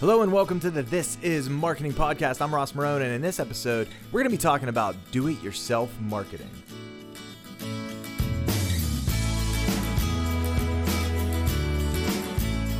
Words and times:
Hello 0.00 0.22
and 0.22 0.32
welcome 0.32 0.58
to 0.58 0.72
the 0.72 0.82
This 0.82 1.16
Is 1.22 1.48
Marketing 1.48 1.92
Podcast. 1.92 2.42
I'm 2.42 2.52
Ross 2.52 2.72
Marone, 2.72 3.02
and 3.02 3.12
in 3.12 3.22
this 3.22 3.38
episode, 3.38 3.86
we're 4.10 4.22
going 4.22 4.30
to 4.30 4.36
be 4.36 4.42
talking 4.42 4.68
about 4.68 4.96
do 5.12 5.28
it 5.28 5.40
yourself 5.40 5.88
marketing. 6.00 6.50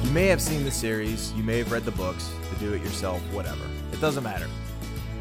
You 0.03 0.11
may 0.11 0.27
have 0.27 0.43
seen 0.43 0.65
the 0.65 0.73
series, 0.73 1.33
you 1.35 1.45
may 1.45 1.59
have 1.59 1.71
read 1.71 1.85
the 1.85 1.93
books, 1.93 2.33
the 2.51 2.57
do 2.59 2.73
it 2.73 2.83
yourself, 2.83 3.21
whatever. 3.33 3.65
It 3.93 4.01
doesn't 4.01 4.25
matter. 4.25 4.49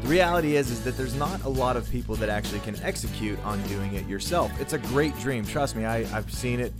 The 0.02 0.08
reality 0.08 0.56
is 0.56 0.72
is 0.72 0.82
that 0.82 0.96
there's 0.96 1.14
not 1.14 1.44
a 1.44 1.48
lot 1.48 1.76
of 1.76 1.88
people 1.90 2.16
that 2.16 2.28
actually 2.28 2.60
can 2.60 2.74
execute 2.82 3.38
on 3.44 3.62
doing 3.68 3.94
it 3.94 4.06
yourself. 4.08 4.50
It's 4.60 4.72
a 4.72 4.78
great 4.78 5.16
dream. 5.20 5.46
Trust 5.46 5.76
me, 5.76 5.84
I, 5.84 5.98
I've 6.14 6.30
seen 6.34 6.58
it 6.58 6.72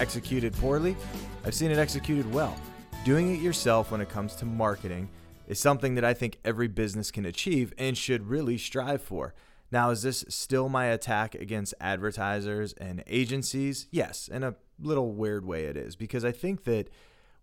executed 0.00 0.54
poorly. 0.54 0.96
I've 1.44 1.54
seen 1.54 1.70
it 1.70 1.76
executed 1.76 2.32
well. 2.32 2.56
Doing 3.04 3.34
it 3.34 3.42
yourself 3.42 3.90
when 3.90 4.00
it 4.00 4.08
comes 4.08 4.34
to 4.36 4.46
marketing 4.46 5.10
is 5.46 5.60
something 5.60 5.94
that 5.96 6.06
I 6.06 6.14
think 6.14 6.38
every 6.42 6.68
business 6.68 7.10
can 7.10 7.26
achieve 7.26 7.74
and 7.76 7.98
should 7.98 8.28
really 8.28 8.56
strive 8.56 9.02
for. 9.02 9.34
Now, 9.70 9.90
is 9.90 10.00
this 10.00 10.24
still 10.30 10.70
my 10.70 10.86
attack 10.86 11.34
against 11.34 11.74
advertisers 11.82 12.72
and 12.72 13.04
agencies? 13.06 13.88
Yes, 13.90 14.26
in 14.28 14.42
a 14.42 14.54
little 14.80 15.12
weird 15.12 15.44
way 15.44 15.64
it 15.64 15.76
is, 15.76 15.96
because 15.96 16.24
I 16.24 16.32
think 16.32 16.64
that 16.64 16.88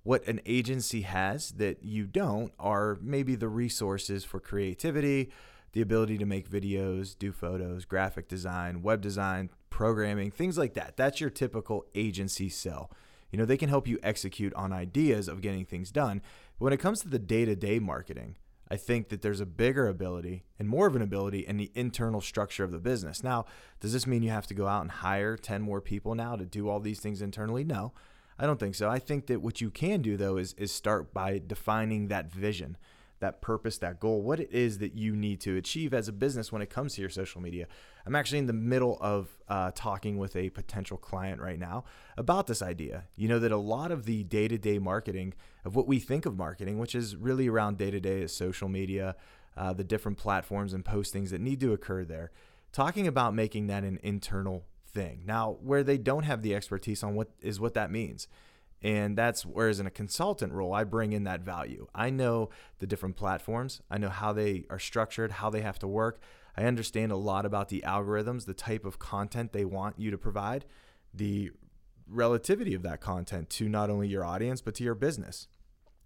what 0.01 0.27
an 0.27 0.41
agency 0.47 1.01
has 1.01 1.51
that 1.51 1.83
you 1.83 2.07
don't 2.07 2.51
are 2.57 2.97
maybe 2.99 3.35
the 3.35 3.47
resources 3.47 4.25
for 4.25 4.39
creativity, 4.39 5.29
the 5.73 5.81
ability 5.81 6.17
to 6.17 6.25
make 6.25 6.49
videos, 6.49 7.15
do 7.15 7.31
photos, 7.31 7.85
graphic 7.85 8.27
design, 8.27 8.81
web 8.81 8.99
design, 8.99 9.51
programming, 9.69 10.31
things 10.31 10.57
like 10.57 10.73
that. 10.73 10.97
That's 10.97 11.21
your 11.21 11.29
typical 11.29 11.85
agency 11.93 12.49
sell. 12.49 12.89
You 13.31 13.37
know, 13.37 13.45
they 13.45 13.57
can 13.57 13.69
help 13.69 13.87
you 13.87 13.99
execute 14.03 14.53
on 14.53 14.73
ideas 14.73 15.27
of 15.27 15.41
getting 15.41 15.65
things 15.65 15.91
done. 15.91 16.21
But 16.59 16.65
when 16.65 16.73
it 16.73 16.79
comes 16.79 17.01
to 17.01 17.09
the 17.09 17.19
day 17.19 17.45
to 17.45 17.55
day 17.55 17.79
marketing, 17.79 18.37
I 18.69 18.77
think 18.77 19.09
that 19.09 19.21
there's 19.21 19.41
a 19.41 19.45
bigger 19.45 19.87
ability 19.87 20.43
and 20.57 20.67
more 20.69 20.87
of 20.87 20.95
an 20.95 21.01
ability 21.01 21.39
in 21.39 21.57
the 21.57 21.71
internal 21.75 22.21
structure 22.21 22.63
of 22.63 22.71
the 22.71 22.79
business. 22.79 23.23
Now, 23.23 23.45
does 23.79 23.91
this 23.91 24.07
mean 24.07 24.23
you 24.23 24.29
have 24.29 24.47
to 24.47 24.53
go 24.53 24.67
out 24.67 24.81
and 24.81 24.91
hire 24.91 25.35
10 25.35 25.61
more 25.61 25.81
people 25.81 26.15
now 26.15 26.35
to 26.35 26.45
do 26.45 26.69
all 26.69 26.79
these 26.79 26.99
things 26.99 27.21
internally? 27.21 27.63
No. 27.63 27.93
I 28.39 28.45
don't 28.45 28.59
think 28.59 28.75
so. 28.75 28.89
I 28.89 28.97
think 28.97 29.27
that 29.27 29.41
what 29.41 29.61
you 29.61 29.69
can 29.69 30.01
do 30.01 30.17
though 30.17 30.37
is 30.37 30.53
is 30.53 30.71
start 30.71 31.13
by 31.13 31.41
defining 31.45 32.07
that 32.07 32.31
vision, 32.31 32.75
that 33.21 33.41
purpose, 33.41 33.77
that 33.79 33.99
goal, 33.99 34.21
what 34.21 34.39
it 34.39 34.51
is 34.51 34.79
that 34.79 34.93
you 34.93 35.15
need 35.15 35.39
to 35.41 35.55
achieve 35.55 35.93
as 35.93 36.07
a 36.07 36.11
business 36.11 36.51
when 36.51 36.61
it 36.61 36.69
comes 36.69 36.95
to 36.95 37.01
your 37.01 37.09
social 37.09 37.41
media. 37.41 37.67
I'm 38.05 38.15
actually 38.15 38.39
in 38.39 38.47
the 38.47 38.53
middle 38.53 38.97
of 38.99 39.37
uh, 39.47 39.71
talking 39.73 40.17
with 40.17 40.35
a 40.35 40.49
potential 40.49 40.97
client 40.97 41.41
right 41.41 41.57
now 41.59 41.85
about 42.17 42.47
this 42.47 42.61
idea. 42.61 43.05
You 43.15 43.29
know 43.29 43.39
that 43.39 43.51
a 43.51 43.57
lot 43.57 43.91
of 43.91 44.05
the 44.05 44.23
day 44.23 44.47
to 44.47 44.57
day 44.57 44.77
marketing 44.79 45.33
of 45.63 45.75
what 45.75 45.87
we 45.87 45.99
think 45.99 46.25
of 46.25 46.37
marketing, 46.37 46.77
which 46.77 46.93
is 46.93 47.15
really 47.15 47.47
around 47.47 47.77
day 47.77 47.91
to 47.91 47.99
day, 47.99 48.21
is 48.21 48.33
social 48.33 48.67
media, 48.67 49.15
uh, 49.55 49.73
the 49.73 49.83
different 49.83 50.17
platforms 50.17 50.73
and 50.73 50.83
postings 50.83 51.29
that 51.29 51.41
need 51.41 51.59
to 51.61 51.73
occur 51.73 52.03
there. 52.03 52.31
Talking 52.71 53.07
about 53.07 53.33
making 53.33 53.67
that 53.67 53.83
an 53.83 53.99
internal 54.01 54.65
thing. 54.87 55.23
Now, 55.25 55.57
where 55.61 55.83
they 55.83 55.97
don't 55.97 56.23
have 56.23 56.41
the 56.41 56.55
expertise 56.55 57.03
on 57.03 57.15
what 57.15 57.29
is 57.41 57.59
what 57.59 57.73
that 57.73 57.91
means. 57.91 58.27
And 58.83 59.15
that's 59.17 59.45
whereas 59.45 59.79
in 59.79 59.85
a 59.85 59.91
consultant 59.91 60.53
role, 60.53 60.73
I 60.73 60.83
bring 60.83 61.13
in 61.13 61.23
that 61.25 61.41
value. 61.41 61.87
I 61.93 62.09
know 62.09 62.49
the 62.79 62.87
different 62.87 63.15
platforms, 63.15 63.81
I 63.91 63.97
know 63.97 64.09
how 64.09 64.33
they 64.33 64.65
are 64.69 64.79
structured, 64.79 65.33
how 65.33 65.49
they 65.49 65.61
have 65.61 65.79
to 65.79 65.87
work. 65.87 66.19
I 66.57 66.63
understand 66.63 67.11
a 67.11 67.17
lot 67.17 67.45
about 67.45 67.69
the 67.69 67.83
algorithms, 67.85 68.45
the 68.45 68.53
type 68.53 68.83
of 68.83 68.99
content 68.99 69.53
they 69.53 69.65
want 69.65 69.99
you 69.99 70.11
to 70.11 70.17
provide, 70.17 70.65
the 71.13 71.51
relativity 72.07 72.73
of 72.73 72.83
that 72.83 72.99
content 72.99 73.49
to 73.51 73.69
not 73.69 73.89
only 73.89 74.07
your 74.07 74.25
audience, 74.25 74.61
but 74.61 74.75
to 74.75 74.83
your 74.83 74.95
business. 74.95 75.47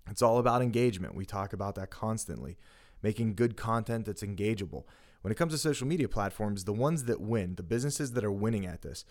It's 0.09 0.21
all 0.21 0.37
about 0.37 0.61
engagement. 0.61 1.15
We 1.15 1.25
talk 1.25 1.53
about 1.53 1.75
that 1.75 1.89
constantly, 1.89 2.57
making 3.01 3.35
good 3.35 3.57
content 3.57 4.05
that's 4.05 4.21
engageable. 4.21 4.83
When 5.21 5.31
it 5.31 5.35
comes 5.35 5.53
to 5.53 5.57
social 5.57 5.87
media 5.87 6.07
platforms, 6.07 6.65
the 6.65 6.73
ones 6.73 7.05
that 7.05 7.21
win, 7.21 7.55
the 7.55 7.63
businesses 7.63 8.11
that 8.11 8.23
are 8.23 8.31
winning 8.31 8.67
at 8.67 8.83
this, 8.83 9.05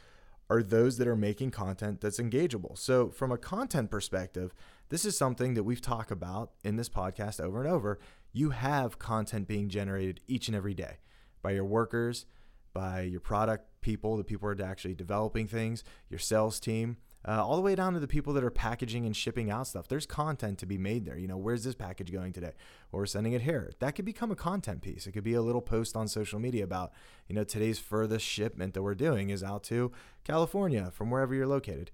are 0.51 0.63
those 0.63 0.99
that 0.99 1.09
are 1.09 1.17
making 1.17 1.51
content 1.51 2.01
that's 2.01 2.19
engageable. 2.19 2.77
So, 2.77 3.09
from 3.09 3.33
a 3.33 3.39
content 3.39 3.91
perspective, 3.91 4.55
this 4.89 5.05
is 5.05 5.17
something 5.17 5.55
that 5.55 5.65
we've 5.65 5.81
talked 5.81 6.11
about 6.11 6.53
in 6.63 6.77
this 6.77 6.89
podcast 6.89 7.41
over 7.41 7.61
and 7.61 7.71
over. 7.71 7.99
You 8.33 8.51
have 8.51 8.99
content 8.99 9.49
being 9.49 9.69
generated 9.69 10.21
each 10.27 10.49
and 10.49 10.57
every 10.57 10.75
day 10.75 10.99
by 11.43 11.53
your 11.53 11.65
workers, 11.65 12.27
by 12.73 13.03
your 13.03 13.21
product 13.21 13.69
people, 13.81 14.17
the 14.17 14.25
people 14.25 14.49
who 14.49 14.61
are 14.61 14.67
actually 14.67 14.95
developing 14.95 15.47
things, 15.47 15.85
your 16.09 16.19
sales 16.19 16.61
team, 16.61 16.97
uh, 17.27 17.45
all 17.45 17.57
the 17.57 17.63
way 17.63 17.75
down 17.75 17.95
to 17.95 18.01
the 18.01 18.07
people 18.07 18.33
that 18.35 18.45
are 18.45 18.51
packaging 18.51 19.07
and 19.07 19.17
shipping 19.17 19.51
out 19.51 19.67
stuff. 19.67 19.89
There's 19.89 20.07
content 20.07 20.59
to 20.59 20.67
be 20.67 20.77
made 20.77 21.07
there. 21.07 21.17
You 21.17 21.27
know, 21.27 21.37
where's 21.37 21.65
this 21.65 21.75
package 21.75 22.13
going 22.13 22.33
today? 22.33 22.53
Or 22.93 23.07
sending 23.07 23.33
it 23.33 23.43
here. 23.43 23.73
That 23.79 23.95
could 23.95 24.05
become 24.05 24.31
a 24.31 24.37
content 24.37 24.83
piece. 24.83 25.07
It 25.07 25.13
could 25.13 25.25
be 25.25 25.35
a 25.35 25.43
little 25.43 25.63
post 25.63 25.97
on 25.97 26.07
social 26.07 26.39
media 26.39 26.65
about, 26.65 26.93
you 27.29 27.35
know, 27.35 27.45
today's 27.45 27.79
furthest 27.79 28.27
shipment 28.27 28.75
that 28.75 28.83
we're 28.83 28.95
doing 28.95 29.31
is 29.31 29.43
out 29.43 29.63
to 29.65 29.91
California 30.25 30.91
from 30.93 31.11
wherever 31.11 31.35
you're 31.35 31.47
located. 31.47 31.91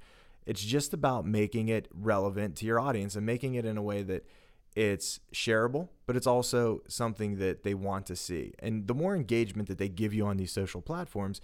It's 0.46 0.64
just 0.64 0.92
about 0.92 1.26
making 1.26 1.68
it 1.68 1.88
relevant 1.92 2.56
to 2.56 2.66
your 2.66 2.80
audience 2.80 3.14
and 3.14 3.24
making 3.24 3.54
it 3.54 3.64
in 3.64 3.76
a 3.76 3.82
way 3.82 4.02
that 4.02 4.26
it's 4.74 5.20
shareable, 5.32 5.88
but 6.06 6.16
it's 6.16 6.26
also 6.26 6.82
something 6.88 7.38
that 7.38 7.62
they 7.62 7.74
want 7.74 8.06
to 8.06 8.16
see. 8.16 8.54
And 8.60 8.86
the 8.86 8.94
more 8.94 9.14
engagement 9.14 9.68
that 9.68 9.78
they 9.78 9.88
give 9.88 10.14
you 10.14 10.26
on 10.26 10.36
these 10.36 10.52
social 10.52 10.80
platforms, 10.80 11.40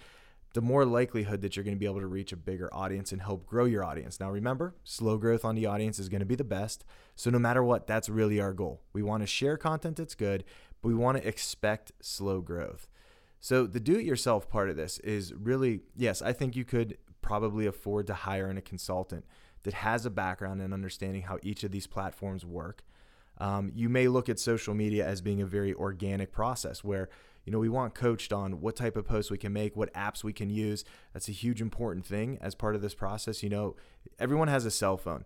the 0.57 0.63
more 0.63 0.87
likelihood 0.87 1.43
that 1.43 1.55
you're 1.55 1.63
going 1.63 1.77
to 1.77 1.79
be 1.79 1.85
able 1.85 2.01
to 2.01 2.07
reach 2.07 2.33
a 2.33 2.37
bigger 2.37 2.73
audience 2.73 3.13
and 3.13 3.21
help 3.21 3.45
grow 3.45 3.67
your 3.67 3.85
audience. 3.85 4.19
Now, 4.19 4.31
remember, 4.31 4.75
slow 4.85 5.19
growth 5.19 5.45
on 5.45 5.55
the 5.55 5.67
audience 5.67 5.99
is 5.99 6.09
going 6.09 6.21
to 6.21 6.27
be 6.27 6.35
the 6.35 6.45
best. 6.45 6.83
So, 7.15 7.29
no 7.29 7.39
matter 7.39 7.63
what, 7.63 7.87
that's 7.87 8.09
really 8.09 8.41
our 8.41 8.55
goal. 8.55 8.81
We 8.95 9.03
want 9.03 9.23
to 9.23 9.27
share 9.27 9.59
content 9.59 9.99
that's 9.99 10.15
good, 10.15 10.45
but 10.81 10.89
we 10.89 10.95
want 10.95 11.19
to 11.19 11.29
expect 11.29 11.93
slow 12.01 12.41
growth. 12.41 12.89
So, 13.39 13.67
the 13.67 13.79
do 13.79 13.99
it 13.99 14.07
yourself 14.07 14.49
part 14.49 14.71
of 14.71 14.77
this 14.77 14.99
is 15.01 15.35
really, 15.35 15.81
yes, 15.95 16.23
I 16.23 16.33
think 16.33 16.57
you 16.57 16.65
could 16.65 16.97
probably 17.21 17.67
afford 17.67 18.07
to 18.07 18.15
hire 18.15 18.49
in 18.49 18.57
a 18.57 18.63
consultant 18.63 19.27
that 19.65 19.75
has 19.75 20.07
a 20.07 20.11
background 20.11 20.63
in 20.63 20.73
understanding 20.73 21.21
how 21.21 21.39
each 21.43 21.65
of 21.65 21.71
these 21.71 21.87
platforms 21.87 22.47
work. 22.47 22.83
Um, 23.37 23.73
you 23.75 23.91
may 23.91 24.09
look 24.09 24.31
at 24.31 24.41
social 24.41 24.73
media 24.73 25.07
as 25.07 25.21
being 25.21 25.43
a 25.43 25.47
very 25.47 25.75
organic 25.75 26.33
process 26.33 26.83
where 26.83 27.11
you 27.47 27.53
know, 27.53 27.61
we 27.61 27.69
want 27.69 27.95
coached 27.95 28.33
on 28.33 28.61
what 28.61 28.75
type 28.75 28.97
of 28.97 29.07
posts 29.07 29.31
we 29.31 29.39
can 29.39 29.53
make, 29.53 29.77
what 29.77 29.95
apps 29.95 30.25
we 30.25 30.33
can 30.33 30.51
use. 30.51 30.85
That's 31.13 31.29
a 31.29 31.33
huge 31.33 31.63
important 31.63 32.05
thing 32.05 32.39
as 32.41 32.57
part 32.57 32.75
of 32.75 32.83
this 32.83 32.95
process. 32.95 33.43
You 33.43 33.49
know, 33.49 33.77
everyone 34.19 34.49
has 34.49 34.67
a 34.67 34.71
cell 34.71 34.97
phone. 34.97 35.25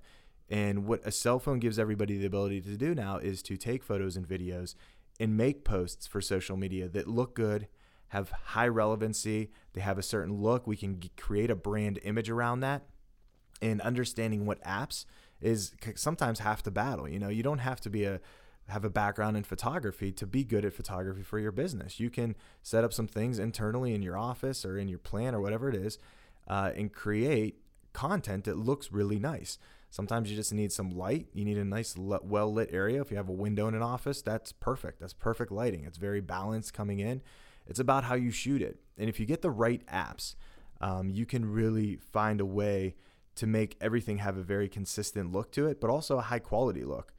And 0.50 0.84
what 0.86 1.00
a 1.04 1.10
cell 1.10 1.38
phone 1.38 1.60
gives 1.60 1.78
everybody 1.78 2.18
the 2.18 2.26
ability 2.26 2.60
to 2.60 2.76
do 2.76 2.94
now 2.94 3.16
is 3.16 3.42
to 3.44 3.56
take 3.56 3.82
photos 3.82 4.16
and 4.16 4.28
videos 4.28 4.74
and 5.18 5.36
make 5.36 5.64
posts 5.64 6.06
for 6.06 6.20
social 6.20 6.58
media 6.58 6.88
that 6.88 7.08
look 7.08 7.34
good, 7.34 7.68
have 8.08 8.30
high 8.30 8.68
relevancy, 8.68 9.50
they 9.72 9.80
have 9.80 9.96
a 9.96 10.02
certain 10.02 10.42
look. 10.42 10.66
We 10.66 10.76
can 10.76 11.00
create 11.16 11.50
a 11.50 11.56
brand 11.56 12.00
image 12.02 12.28
around 12.28 12.60
that. 12.60 12.82
And 13.62 13.80
understanding 13.80 14.44
what 14.44 14.62
apps 14.62 15.06
is 15.40 15.72
sometimes 15.94 16.40
half 16.40 16.62
the 16.62 16.70
battle. 16.70 17.08
You 17.08 17.18
know, 17.18 17.28
you 17.28 17.42
don't 17.42 17.58
have 17.58 17.80
to 17.82 17.90
be 17.90 18.04
a 18.04 18.20
have 18.70 18.84
a 18.84 18.90
background 18.90 19.36
in 19.36 19.42
photography 19.42 20.12
to 20.12 20.26
be 20.26 20.44
good 20.44 20.64
at 20.64 20.72
photography 20.72 21.22
for 21.22 21.38
your 21.38 21.52
business. 21.52 22.00
You 22.00 22.10
can 22.10 22.36
set 22.62 22.84
up 22.84 22.92
some 22.92 23.06
things 23.06 23.38
internally 23.38 23.94
in 23.94 24.02
your 24.02 24.16
office 24.16 24.64
or 24.64 24.78
in 24.78 24.88
your 24.88 24.98
plan 24.98 25.34
or 25.34 25.40
whatever 25.40 25.68
it 25.68 25.74
is 25.74 25.98
uh, 26.48 26.72
and 26.74 26.92
create 26.92 27.60
content 27.92 28.44
that 28.44 28.56
looks 28.56 28.92
really 28.92 29.18
nice. 29.18 29.58
Sometimes 29.90 30.30
you 30.30 30.36
just 30.36 30.52
need 30.52 30.70
some 30.70 30.90
light. 30.90 31.26
You 31.32 31.44
need 31.44 31.58
a 31.58 31.64
nice, 31.64 31.96
well 31.98 32.52
lit 32.52 32.70
area. 32.72 33.00
If 33.00 33.10
you 33.10 33.16
have 33.16 33.28
a 33.28 33.32
window 33.32 33.66
in 33.66 33.74
an 33.74 33.82
office, 33.82 34.22
that's 34.22 34.52
perfect. 34.52 35.00
That's 35.00 35.12
perfect 35.12 35.50
lighting. 35.50 35.84
It's 35.84 35.98
very 35.98 36.20
balanced 36.20 36.72
coming 36.72 37.00
in. 37.00 37.22
It's 37.66 37.80
about 37.80 38.04
how 38.04 38.14
you 38.14 38.30
shoot 38.30 38.62
it. 38.62 38.78
And 38.96 39.08
if 39.08 39.18
you 39.18 39.26
get 39.26 39.42
the 39.42 39.50
right 39.50 39.84
apps, 39.86 40.36
um, 40.80 41.10
you 41.10 41.26
can 41.26 41.50
really 41.50 41.96
find 41.96 42.40
a 42.40 42.46
way 42.46 42.94
to 43.36 43.46
make 43.46 43.76
everything 43.80 44.18
have 44.18 44.36
a 44.36 44.42
very 44.42 44.68
consistent 44.68 45.32
look 45.32 45.50
to 45.52 45.66
it, 45.66 45.80
but 45.80 45.90
also 45.90 46.18
a 46.18 46.22
high 46.22 46.38
quality 46.38 46.84
look 46.84 47.12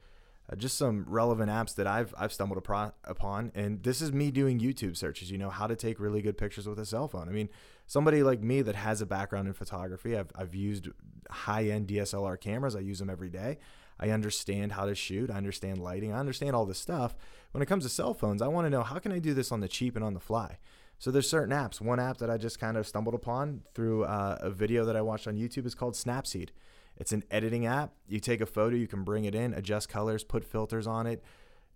uh, 0.52 0.56
just 0.56 0.78
some 0.78 1.06
relevant 1.08 1.50
apps 1.50 1.76
that 1.76 1.88
I've 1.88 2.14
I've 2.18 2.34
stumbled 2.34 2.58
upon. 2.58 3.52
And 3.56 3.84
this 3.84 4.02
is 4.02 4.12
me 4.12 4.32
doing 4.32 4.60
YouTube 4.60 4.98
searches. 4.98 5.32
You 5.32 5.38
know 5.38 5.50
how 5.50 5.68
to 5.68 5.76
take 5.76 6.00
really 6.00 6.22
good 6.22 6.38
pictures 6.38 6.68
with 6.68 6.80
a 6.80 6.86
cell 6.86 7.08
phone. 7.08 7.30
I 7.30 7.32
mean, 7.32 7.50
somebody 7.88 8.24
like 8.24 8.42
me 8.42 8.62
that 8.62 8.76
has 8.76 9.02
a 9.02 9.06
background 9.06 9.48
in 9.48 9.54
photography, 9.54 10.18
I've 10.18 10.32
I've 10.36 10.56
used 10.56 10.90
high 11.30 11.66
end 11.66 11.88
DSLR 11.88 12.40
cameras. 12.40 12.76
I 12.76 12.80
use 12.80 13.00
them 13.00 13.10
every 13.10 13.30
day. 13.30 13.58
I 14.00 14.10
understand 14.10 14.72
how 14.72 14.86
to 14.86 14.96
shoot. 14.96 15.30
I 15.30 15.36
understand 15.36 15.78
lighting. 15.78 16.12
I 16.12 16.20
understand 16.20 16.56
all 16.56 16.66
this 16.66 16.80
stuff. 16.80 17.16
When 17.52 17.62
it 17.62 17.68
comes 17.68 17.84
to 17.84 17.90
cell 17.90 18.16
phones, 18.16 18.42
I 18.42 18.48
want 18.48 18.66
to 18.66 18.70
know 18.70 18.82
how 18.82 18.98
can 18.98 19.12
I 19.12 19.20
do 19.20 19.34
this 19.34 19.52
on 19.52 19.60
the 19.60 19.68
cheap 19.68 19.96
and 19.96 20.04
on 20.04 20.16
the 20.16 20.20
fly. 20.20 20.58
So 20.98 21.12
there's 21.12 21.30
certain 21.30 21.54
apps. 21.54 21.82
One 21.82 22.00
app 22.00 22.18
that 22.18 22.30
I 22.30 22.38
just 22.38 22.60
kind 22.60 22.78
of 22.78 22.88
stumbled 22.88 23.16
upon 23.16 23.62
through 23.74 24.06
uh, 24.06 24.38
a 24.40 24.50
video 24.50 24.86
that 24.86 24.96
I 24.96 25.02
watched 25.02 25.28
on 25.28 25.36
YouTube 25.36 25.66
is 25.66 25.76
called 25.76 25.94
Snapseed. 25.94 26.50
It's 27.02 27.12
an 27.12 27.24
editing 27.32 27.66
app. 27.66 27.94
You 28.08 28.20
take 28.20 28.42
a 28.42 28.46
photo, 28.46 28.76
you 28.76 28.88
can 28.88 29.04
bring 29.04 29.26
it 29.26 29.34
in, 29.34 29.56
adjust 29.56 29.90
colors, 29.90 30.24
put 30.24 30.46
filters 30.46 30.86
on 30.86 31.08
it, 31.08 31.24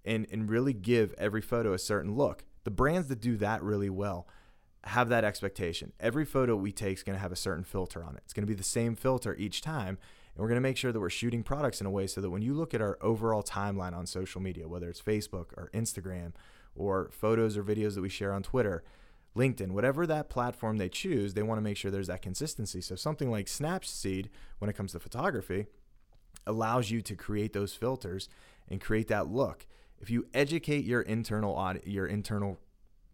and, 0.06 0.27
and 0.31 0.48
really 0.48 0.72
give 0.72 1.16
every 1.18 1.42
photo 1.42 1.74
a 1.74 1.80
certain 1.80 2.16
look. 2.16 2.45
The 2.63 2.69
brands 2.69 3.07
that 3.07 3.22
do 3.22 3.36
that 3.38 3.63
really 3.63 3.89
well 3.89 4.27
have 4.83 5.10
that 5.10 5.24
expectation. 5.24 5.94
Every 6.00 6.25
photo 6.25 6.56
we 6.56 6.72
take 6.72 6.98
is 6.98 7.04
going 7.04 7.16
to 7.16 7.22
have 7.22 7.31
a 7.31 7.36
certain 7.36 7.63
filter 7.63 8.04
on 8.04 8.16
it. 8.16 8.22
It's 8.24 8.33
going 8.33 8.44
to 8.44 8.48
be 8.48 8.54
the 8.54 8.63
same 8.63 8.95
filter 8.95 9.36
each 9.36 9.62
time. 9.62 9.98
And 10.36 10.44
we're 10.44 10.48
going 10.48 10.57
to 10.57 10.62
make 10.62 10.77
sure 10.77 10.92
that 10.92 11.00
we're 11.00 11.10
shooting 11.10 11.42
products 11.42 11.81
in 11.81 11.88
a 11.88 11.92
way 11.92 12.06
so 12.06 12.22
that 12.22 12.30
when 12.30 12.44
you 12.44 12.54
look 12.54 12.75
at 12.75 12.81
our 12.81 13.00
overall 13.01 13.42
timeline 13.42 13.95
on 13.95 14.06
social 14.06 14.42
media, 14.42 14.68
whether 14.68 14.89
it's 14.89 15.01
Facebook 15.01 15.48
or 15.57 15.72
Instagram 15.74 16.33
or 16.75 17.10
photos 17.12 17.57
or 17.57 17.63
videos 17.63 17.95
that 17.95 18.01
we 18.01 18.10
share 18.10 18.31
on 18.31 18.44
Twitter, 18.44 18.83
LinkedIn, 19.35 19.71
whatever 19.71 20.07
that 20.07 20.29
platform 20.29 20.77
they 20.77 20.89
choose, 20.89 21.33
they 21.33 21.43
want 21.43 21.57
to 21.57 21.63
make 21.63 21.77
sure 21.77 21.91
there's 21.91 22.07
that 22.07 22.21
consistency. 22.21 22.81
So 22.81 22.95
something 22.95 23.29
like 23.29 23.47
Snapseed, 23.47 24.29
when 24.59 24.69
it 24.69 24.77
comes 24.77 24.93
to 24.93 24.99
photography, 24.99 25.65
allows 26.47 26.89
you 26.89 27.01
to 27.01 27.15
create 27.15 27.53
those 27.53 27.73
filters 27.73 28.29
and 28.69 28.79
create 28.79 29.07
that 29.09 29.27
look. 29.27 29.65
If 29.99 30.09
you 30.09 30.27
educate 30.33 30.85
your 30.85 31.01
internal 31.01 31.75
your 31.85 32.05
internal 32.05 32.59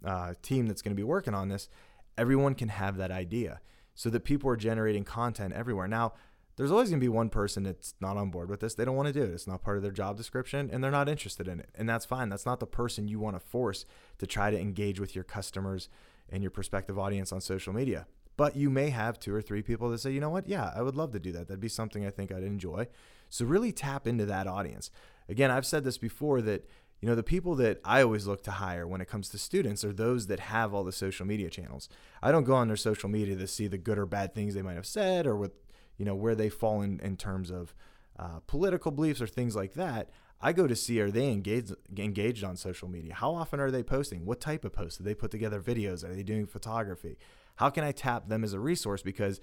uh, 0.05 0.33
team 0.41 0.67
that's 0.67 0.81
going 0.81 0.95
to 0.95 0.99
be 0.99 1.03
working 1.03 1.33
on 1.33 1.49
this, 1.49 1.69
everyone 2.17 2.55
can 2.55 2.69
have 2.69 2.97
that 2.97 3.11
idea, 3.11 3.61
so 3.95 4.09
that 4.09 4.23
people 4.23 4.49
are 4.49 4.55
generating 4.55 5.03
content 5.03 5.53
everywhere. 5.53 5.87
Now, 5.87 6.13
there's 6.57 6.71
always 6.71 6.89
going 6.89 6.99
to 6.99 7.03
be 7.03 7.09
one 7.09 7.29
person 7.29 7.63
that's 7.63 7.95
not 8.01 8.17
on 8.17 8.29
board 8.29 8.49
with 8.49 8.59
this. 8.59 8.75
They 8.75 8.85
don't 8.85 8.95
want 8.95 9.07
to 9.07 9.13
do 9.13 9.23
it. 9.23 9.31
It's 9.31 9.47
not 9.47 9.63
part 9.63 9.77
of 9.77 9.83
their 9.83 9.91
job 9.91 10.17
description 10.17 10.69
and 10.71 10.83
they're 10.83 10.91
not 10.91 11.09
interested 11.09 11.47
in 11.47 11.59
it. 11.59 11.69
And 11.73 11.87
that's 11.87 12.05
fine. 12.05 12.29
That's 12.29 12.45
not 12.45 12.59
the 12.59 12.67
person 12.67 13.07
you 13.07 13.19
want 13.19 13.35
to 13.35 13.39
force 13.39 13.85
to 14.19 14.27
try 14.27 14.51
to 14.51 14.59
engage 14.59 14.99
with 14.99 15.15
your 15.15 15.23
customers 15.23 15.89
and 16.31 16.41
your 16.41 16.51
prospective 16.51 16.97
audience 16.97 17.31
on 17.31 17.41
social 17.41 17.73
media. 17.73 18.07
But 18.37 18.55
you 18.55 18.69
may 18.69 18.89
have 18.89 19.19
two 19.19 19.35
or 19.35 19.41
three 19.41 19.61
people 19.61 19.89
that 19.89 19.99
say, 19.99 20.11
you 20.11 20.19
know 20.19 20.29
what? 20.29 20.47
Yeah, 20.47 20.71
I 20.75 20.81
would 20.81 20.95
love 20.95 21.11
to 21.11 21.19
do 21.19 21.31
that. 21.33 21.47
That'd 21.47 21.59
be 21.59 21.67
something 21.67 22.05
I 22.05 22.09
think 22.09 22.31
I'd 22.31 22.43
enjoy. 22.43 22.87
So 23.29 23.45
really 23.45 23.71
tap 23.71 24.07
into 24.07 24.25
that 24.25 24.47
audience. 24.47 24.89
Again, 25.29 25.51
I've 25.51 25.65
said 25.65 25.83
this 25.83 25.97
before 25.97 26.41
that 26.41 26.67
you 27.01 27.09
know 27.09 27.15
the 27.15 27.23
people 27.23 27.55
that 27.55 27.81
I 27.83 28.03
always 28.03 28.27
look 28.27 28.43
to 28.43 28.51
hire 28.51 28.87
when 28.87 29.01
it 29.01 29.07
comes 29.07 29.29
to 29.29 29.39
students 29.39 29.83
are 29.83 29.91
those 29.91 30.27
that 30.27 30.39
have 30.39 30.71
all 30.73 30.83
the 30.83 30.91
social 30.91 31.25
media 31.25 31.49
channels. 31.49 31.89
I 32.21 32.31
don't 32.31 32.43
go 32.43 32.53
on 32.53 32.67
their 32.67 32.77
social 32.77 33.09
media 33.09 33.35
to 33.35 33.47
see 33.47 33.67
the 33.67 33.79
good 33.79 33.97
or 33.97 34.05
bad 34.05 34.35
things 34.35 34.53
they 34.53 34.61
might 34.61 34.75
have 34.75 34.85
said 34.85 35.25
or 35.25 35.35
with 35.35 35.51
you 35.97 36.05
know 36.05 36.13
where 36.13 36.35
they 36.35 36.49
fall 36.49 36.81
in 36.81 36.99
in 36.99 37.17
terms 37.17 37.49
of 37.49 37.73
uh, 38.19 38.39
political 38.45 38.91
beliefs 38.91 39.19
or 39.19 39.27
things 39.27 39.55
like 39.55 39.73
that. 39.73 40.11
I 40.41 40.53
go 40.53 40.67
to 40.67 40.75
see 40.75 40.99
are 40.99 41.11
they 41.11 41.29
engaged 41.29 41.73
engaged 41.97 42.43
on 42.43 42.57
social 42.57 42.87
media? 42.87 43.13
How 43.13 43.33
often 43.33 43.59
are 43.59 43.71
they 43.71 43.83
posting? 43.83 44.25
What 44.25 44.41
type 44.41 44.65
of 44.65 44.73
posts? 44.73 44.97
Do 44.97 45.03
they 45.03 45.13
put 45.13 45.31
together 45.31 45.61
videos? 45.61 46.03
Are 46.03 46.13
they 46.13 46.23
doing 46.23 46.47
photography? 46.47 47.17
How 47.55 47.69
can 47.69 47.83
I 47.83 47.91
tap 47.91 48.27
them 48.27 48.43
as 48.43 48.53
a 48.53 48.59
resource 48.59 49.01
because 49.01 49.39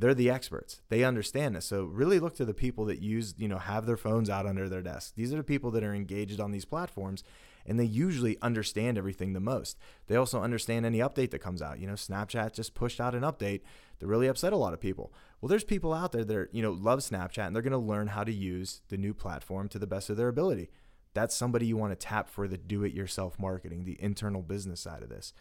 they're 0.00 0.14
the 0.14 0.30
experts. 0.30 0.80
They 0.88 1.04
understand 1.04 1.54
this. 1.54 1.66
So 1.66 1.84
really 1.84 2.18
look 2.18 2.34
to 2.36 2.46
the 2.46 2.54
people 2.54 2.86
that 2.86 3.02
use, 3.02 3.34
you 3.36 3.48
know, 3.48 3.58
have 3.58 3.84
their 3.84 3.98
phones 3.98 4.30
out 4.30 4.46
under 4.46 4.66
their 4.66 4.80
desk. 4.80 5.12
These 5.14 5.32
are 5.34 5.36
the 5.36 5.44
people 5.44 5.70
that 5.72 5.84
are 5.84 5.94
engaged 5.94 6.40
on 6.40 6.52
these 6.52 6.64
platforms 6.64 7.22
and 7.66 7.78
they 7.78 7.84
usually 7.84 8.38
understand 8.40 8.96
everything 8.96 9.34
the 9.34 9.40
most. 9.40 9.78
They 10.06 10.16
also 10.16 10.40
understand 10.40 10.86
any 10.86 10.98
update 11.00 11.30
that 11.32 11.40
comes 11.40 11.60
out. 11.60 11.78
You 11.78 11.86
know, 11.86 11.92
Snapchat 11.92 12.54
just 12.54 12.72
pushed 12.72 12.98
out 12.98 13.14
an 13.14 13.22
update 13.22 13.60
that 13.98 14.06
really 14.06 14.26
upset 14.26 14.54
a 14.54 14.56
lot 14.56 14.72
of 14.72 14.80
people. 14.80 15.12
Well, 15.40 15.48
there's 15.48 15.64
people 15.64 15.94
out 15.94 16.12
there 16.12 16.24
that 16.24 16.36
are, 16.36 16.50
you 16.52 16.62
know, 16.62 16.72
love 16.72 17.00
Snapchat 17.00 17.46
and 17.46 17.54
they're 17.54 17.62
going 17.62 17.72
to 17.72 17.78
learn 17.78 18.08
how 18.08 18.24
to 18.24 18.32
use 18.32 18.82
the 18.88 18.98
new 18.98 19.14
platform 19.14 19.68
to 19.70 19.78
the 19.78 19.86
best 19.86 20.10
of 20.10 20.16
their 20.16 20.28
ability. 20.28 20.70
That's 21.14 21.34
somebody 21.34 21.66
you 21.66 21.76
want 21.76 21.92
to 21.92 21.96
tap 21.96 22.28
for 22.28 22.46
the 22.46 22.58
do 22.58 22.84
it 22.84 22.92
yourself 22.92 23.38
marketing, 23.38 23.84
the 23.84 24.00
internal 24.00 24.42
business 24.42 24.80
side 24.80 25.02
of 25.02 25.08
this. 25.08 25.32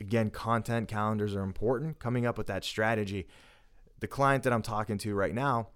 Again, 0.00 0.30
content 0.30 0.88
calendars 0.88 1.34
are 1.34 1.42
important. 1.42 1.98
Coming 1.98 2.26
up 2.26 2.38
with 2.38 2.46
that 2.46 2.64
strategy. 2.64 3.26
The 4.00 4.06
client 4.06 4.44
that 4.44 4.52
I'm 4.52 4.62
talking 4.62 4.96
to 4.98 5.14
right 5.14 5.34
now 5.34 5.68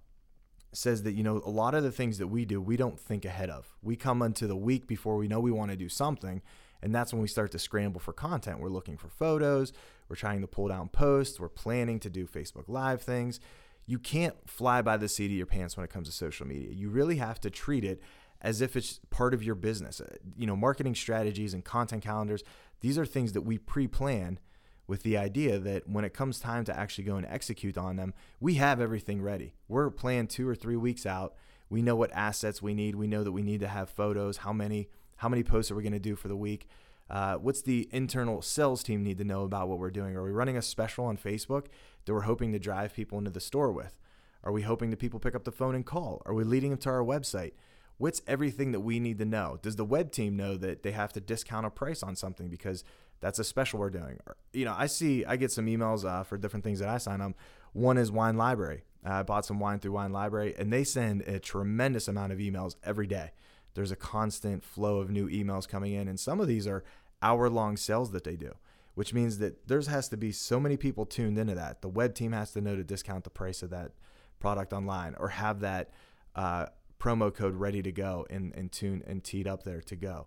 says 0.73 1.03
that, 1.03 1.13
you 1.13 1.23
know, 1.23 1.43
a 1.45 1.51
lot 1.51 1.75
of 1.75 1.83
the 1.83 1.93
things 1.93 2.19
that 2.19 2.29
we 2.29 2.45
do, 2.45 2.61
we 2.61 2.77
don't 2.77 2.99
think 2.99 3.25
ahead 3.25 3.51
of. 3.51 3.75
We 3.83 3.97
come 3.97 4.23
into 4.23 4.47
the 4.47 4.57
week 4.57 4.87
before 4.87 5.17
we 5.17 5.29
know 5.29 5.41
we 5.41 5.51
want 5.51 5.71
to 5.71 5.77
do 5.77 5.89
something. 5.89 6.41
And 6.83 6.95
that's 6.95 7.13
when 7.13 7.23
we 7.23 7.29
start 7.29 7.53
to 7.53 7.59
scramble 7.59 8.01
for 8.01 8.13
content. 8.13 8.59
We're 8.59 8.69
looking 8.69 8.97
for 8.97 9.09
photos, 9.09 9.73
we're 10.13 10.17
trying 10.17 10.43
to 10.43 10.47
pull 10.47 10.69
down 10.69 10.91
posts, 10.91 11.41
we're 11.41 11.49
planning 11.49 11.99
to 11.99 12.11
do 12.11 12.27
Facebook 12.27 12.69
Live 12.69 13.01
things. 13.01 13.41
You 13.87 13.99
can't 13.99 14.35
fly 14.47 14.83
by 14.83 14.99
the 14.99 15.09
seat 15.09 15.31
of 15.31 15.33
your 15.39 15.47
pants 15.47 15.75
when 15.75 15.85
it 15.85 15.91
comes 15.91 16.07
to 16.07 16.13
social 16.13 16.47
media. 16.47 16.71
You 16.71 16.91
really 16.91 17.17
have 17.17 17.41
to 17.41 17.49
treat 17.49 17.83
it 17.83 18.03
as 18.43 18.61
if 18.61 18.77
it's 18.77 19.01
part 19.09 19.33
of 19.33 19.43
your 19.43 19.55
business. 19.55 20.03
Uh, 20.03 20.17
you 20.37 20.47
know, 20.47 20.55
marketing 20.55 20.95
strategies 20.95 21.55
and 21.55 21.65
content 21.65 22.03
calendars, 22.03 22.43
these 22.81 22.99
are 22.99 23.07
things 23.07 23.33
that 23.33 23.41
we 23.41 23.57
pre 23.57 23.87
plan 23.89 24.39
with 24.87 25.03
the 25.03 25.17
idea 25.17 25.59
that 25.59 25.89
when 25.89 26.05
it 26.05 26.13
comes 26.13 26.39
time 26.39 26.67
to 26.67 26.79
actually 26.79 27.05
go 27.05 27.17
and 27.17 27.25
execute 27.25 27.79
on 27.79 27.97
them, 27.97 28.13
we 28.39 28.57
have 28.57 28.83
everything 28.83 29.23
ready. 29.23 29.55
We're 29.67 29.89
planned 29.89 30.29
two 30.29 30.47
or 30.47 30.55
three 30.55 30.77
weeks 30.77 31.07
out. 31.07 31.37
We 31.71 31.81
know 31.81 31.97
what 31.97 32.13
assets 32.13 32.61
we 32.61 32.75
need. 32.75 32.97
We 32.97 33.07
know 33.07 33.25
that 33.25 33.33
we 33.33 33.43
need 33.43 33.61
to 33.61 33.69
have 33.69 33.89
photos, 33.89 34.37
how 34.37 34.53
many 34.53 34.91
how 35.17 35.31
many 35.31 35.43
posts 35.43 35.71
are 35.71 35.75
we 35.75 35.83
going 35.83 35.95
to 35.95 35.99
do 35.99 36.17
for 36.17 36.29
the 36.29 36.37
week? 36.37 36.69
Uh, 37.13 37.35
what's 37.35 37.61
the 37.61 37.87
internal 37.93 38.41
sales 38.41 38.83
team 38.83 39.05
need 39.05 39.19
to 39.19 39.25
know 39.25 39.43
about 39.43 39.69
what 39.69 39.79
we're 39.79 39.91
doing? 39.91 40.17
Are 40.17 40.25
we 40.25 40.31
running 40.31 40.57
a 40.57 40.63
special 40.63 41.05
on 41.05 41.19
Facebook 41.19 41.67
that 42.07 42.15
we're 42.15 42.23
hoping 42.23 42.53
to 42.53 42.59
drive 42.59 42.95
people 42.95 43.19
into 43.19 43.31
the 43.31 43.39
store 43.39 43.71
with? 43.71 44.01
Are 44.43 44.51
we 44.51 44.63
hoping 44.63 44.91
that 44.91 44.99
people 44.99 45.21
pick 45.21 45.35
up 45.35 45.45
the 45.45 45.53
phone 45.53 45.75
and 45.75 45.85
call? 45.85 46.23
Are 46.25 46.33
we 46.33 46.43
leading 46.43 46.71
them 46.71 46.79
to 46.81 46.89
our 46.89 47.05
website? 47.05 47.53
What's 47.99 48.23
everything 48.27 48.73
that 48.73 48.81
we 48.81 48.99
need 48.99 49.19
to 49.19 49.27
know? 49.27 49.59
Does 49.61 49.77
the 49.77 49.85
web 49.85 50.11
team 50.11 50.37
know 50.37 50.57
that 50.57 50.83
they 50.83 50.93
have 50.93 51.13
to 51.13 51.21
discount 51.21 51.67
a 51.67 51.71
price 51.71 52.03
on 52.03 52.17
something 52.17 52.49
because 52.49 52.83
that's 53.21 53.39
a 53.39 53.45
special 53.45 53.79
we're 53.79 53.91
doing? 53.91 54.19
You 54.55 54.65
know, 54.65 54.75
I 54.77 54.87
see, 54.87 55.23
I 55.27 55.37
get 55.37 55.53
some 55.53 55.67
emails 55.67 56.07
uh, 56.07 56.23
for 56.23 56.39
different 56.39 56.65
things 56.65 56.79
that 56.79 56.89
I 56.89 56.97
sign 56.97 57.21
up. 57.21 57.33
One 57.75 57.99
is 57.99 58.11
Wine 58.11 58.39
Library. 58.39 58.85
I 59.05 59.23
bought 59.23 59.45
some 59.45 59.61
wine 59.61 59.81
through 59.81 59.93
Wine 59.93 60.13
Library, 60.13 60.55
and 60.59 60.73
they 60.73 60.83
send 60.83 61.23
a 61.23 61.39
tremendous 61.39 62.09
amount 62.09 62.33
of 62.33 62.39
emails 62.39 62.77
every 62.83 63.07
day 63.07 63.33
there's 63.75 63.93
a 63.93 63.97
constant 63.97 64.63
flow 64.63 64.99
of 64.99 65.11
new 65.11 65.29
emails 65.29 65.69
coming 65.69 65.93
in, 65.93 66.09
and 66.09 66.19
some 66.19 66.41
of 66.41 66.47
these 66.47 66.67
are 66.67 66.85
hour 67.23 67.49
long 67.49 67.77
sales 67.77 68.11
that 68.11 68.25
they 68.25 68.37
do, 68.37 68.55
which 68.95 69.15
means 69.15 69.39
that 69.39 69.69
there's 69.69 69.87
has 69.87 70.09
to 70.09 70.17
be 70.17 70.33
so 70.33 70.61
many 70.61 70.77
people 70.77 71.07
tuned 71.07 71.39
into 71.39 71.55
that. 71.55 71.83
The 71.83 71.89
web 71.89 72.15
team 72.15 72.33
has 72.33 72.53
to 72.53 72.61
know 72.61 72.77
to 72.77 72.85
discount 72.85 73.25
the 73.25 73.31
price 73.31 73.63
of 73.63 73.71
that 73.71 73.93
product 74.41 74.73
online 74.73 75.15
or 75.19 75.29
have 75.29 75.61
that 75.61 75.91
uh, 76.35 76.67
promo 76.99 77.35
code 77.35 77.55
ready 77.55 77.83
to 77.83 77.93
go 77.93 78.27
and, 78.31 78.55
and 78.55 78.71
tune 78.71 79.03
and 79.07 79.23
teed 79.25 79.47
up 79.47 79.65
there 79.65 79.81
to 79.81 79.97
go. 79.97 80.27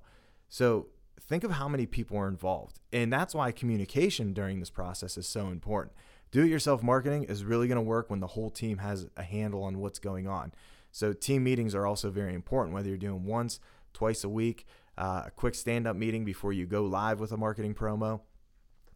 So 0.50 0.88
think 1.19 1.44
of 1.44 1.51
how 1.51 1.68
many 1.68 1.86
people 1.86 2.18
are 2.18 2.27
involved. 2.27 2.80
And 2.92 3.12
that's 3.12 3.33
why 3.33 3.51
communication 3.51 4.33
during 4.33 4.59
this 4.59 4.69
process 4.69 5.18
is 5.18 5.27
so 5.27 5.47
important. 5.47 5.95
Do 6.31 6.44
it 6.44 6.50
yourself 6.50 6.83
marketing 6.83 7.24
is 7.25 7.45
really 7.45 7.68
going 7.68 7.77
to 7.77 7.81
work 7.81 8.09
when 8.09 8.19
the 8.19 8.27
whole 8.27 8.50
team 8.50 8.80
has 8.80 9.07
a 9.15 9.24
handle 9.24 9.63
on 9.63 9.80
what's 9.80 10.00
going 10.00 10.27
on. 10.27 10.53
So 10.92 11.13
team 11.13 11.44
meetings 11.44 11.75
are 11.75 11.86
also 11.86 12.09
very 12.09 12.33
important, 12.33 12.74
whether 12.74 12.89
you're 12.89 12.97
doing 12.97 13.25
once, 13.25 13.59
twice 13.94 14.24
a 14.24 14.30
week, 14.30 14.65
uh, 14.97 15.24
a 15.25 15.31
quick 15.31 15.56
stand 15.56 15.88
up 15.88 15.95
meeting 15.95 16.25
before 16.25 16.53
you 16.53 16.65
go 16.65 16.83
live 16.83 17.19
with 17.19 17.31
a 17.31 17.38
marketing 17.38 17.74
promo. 17.74 18.21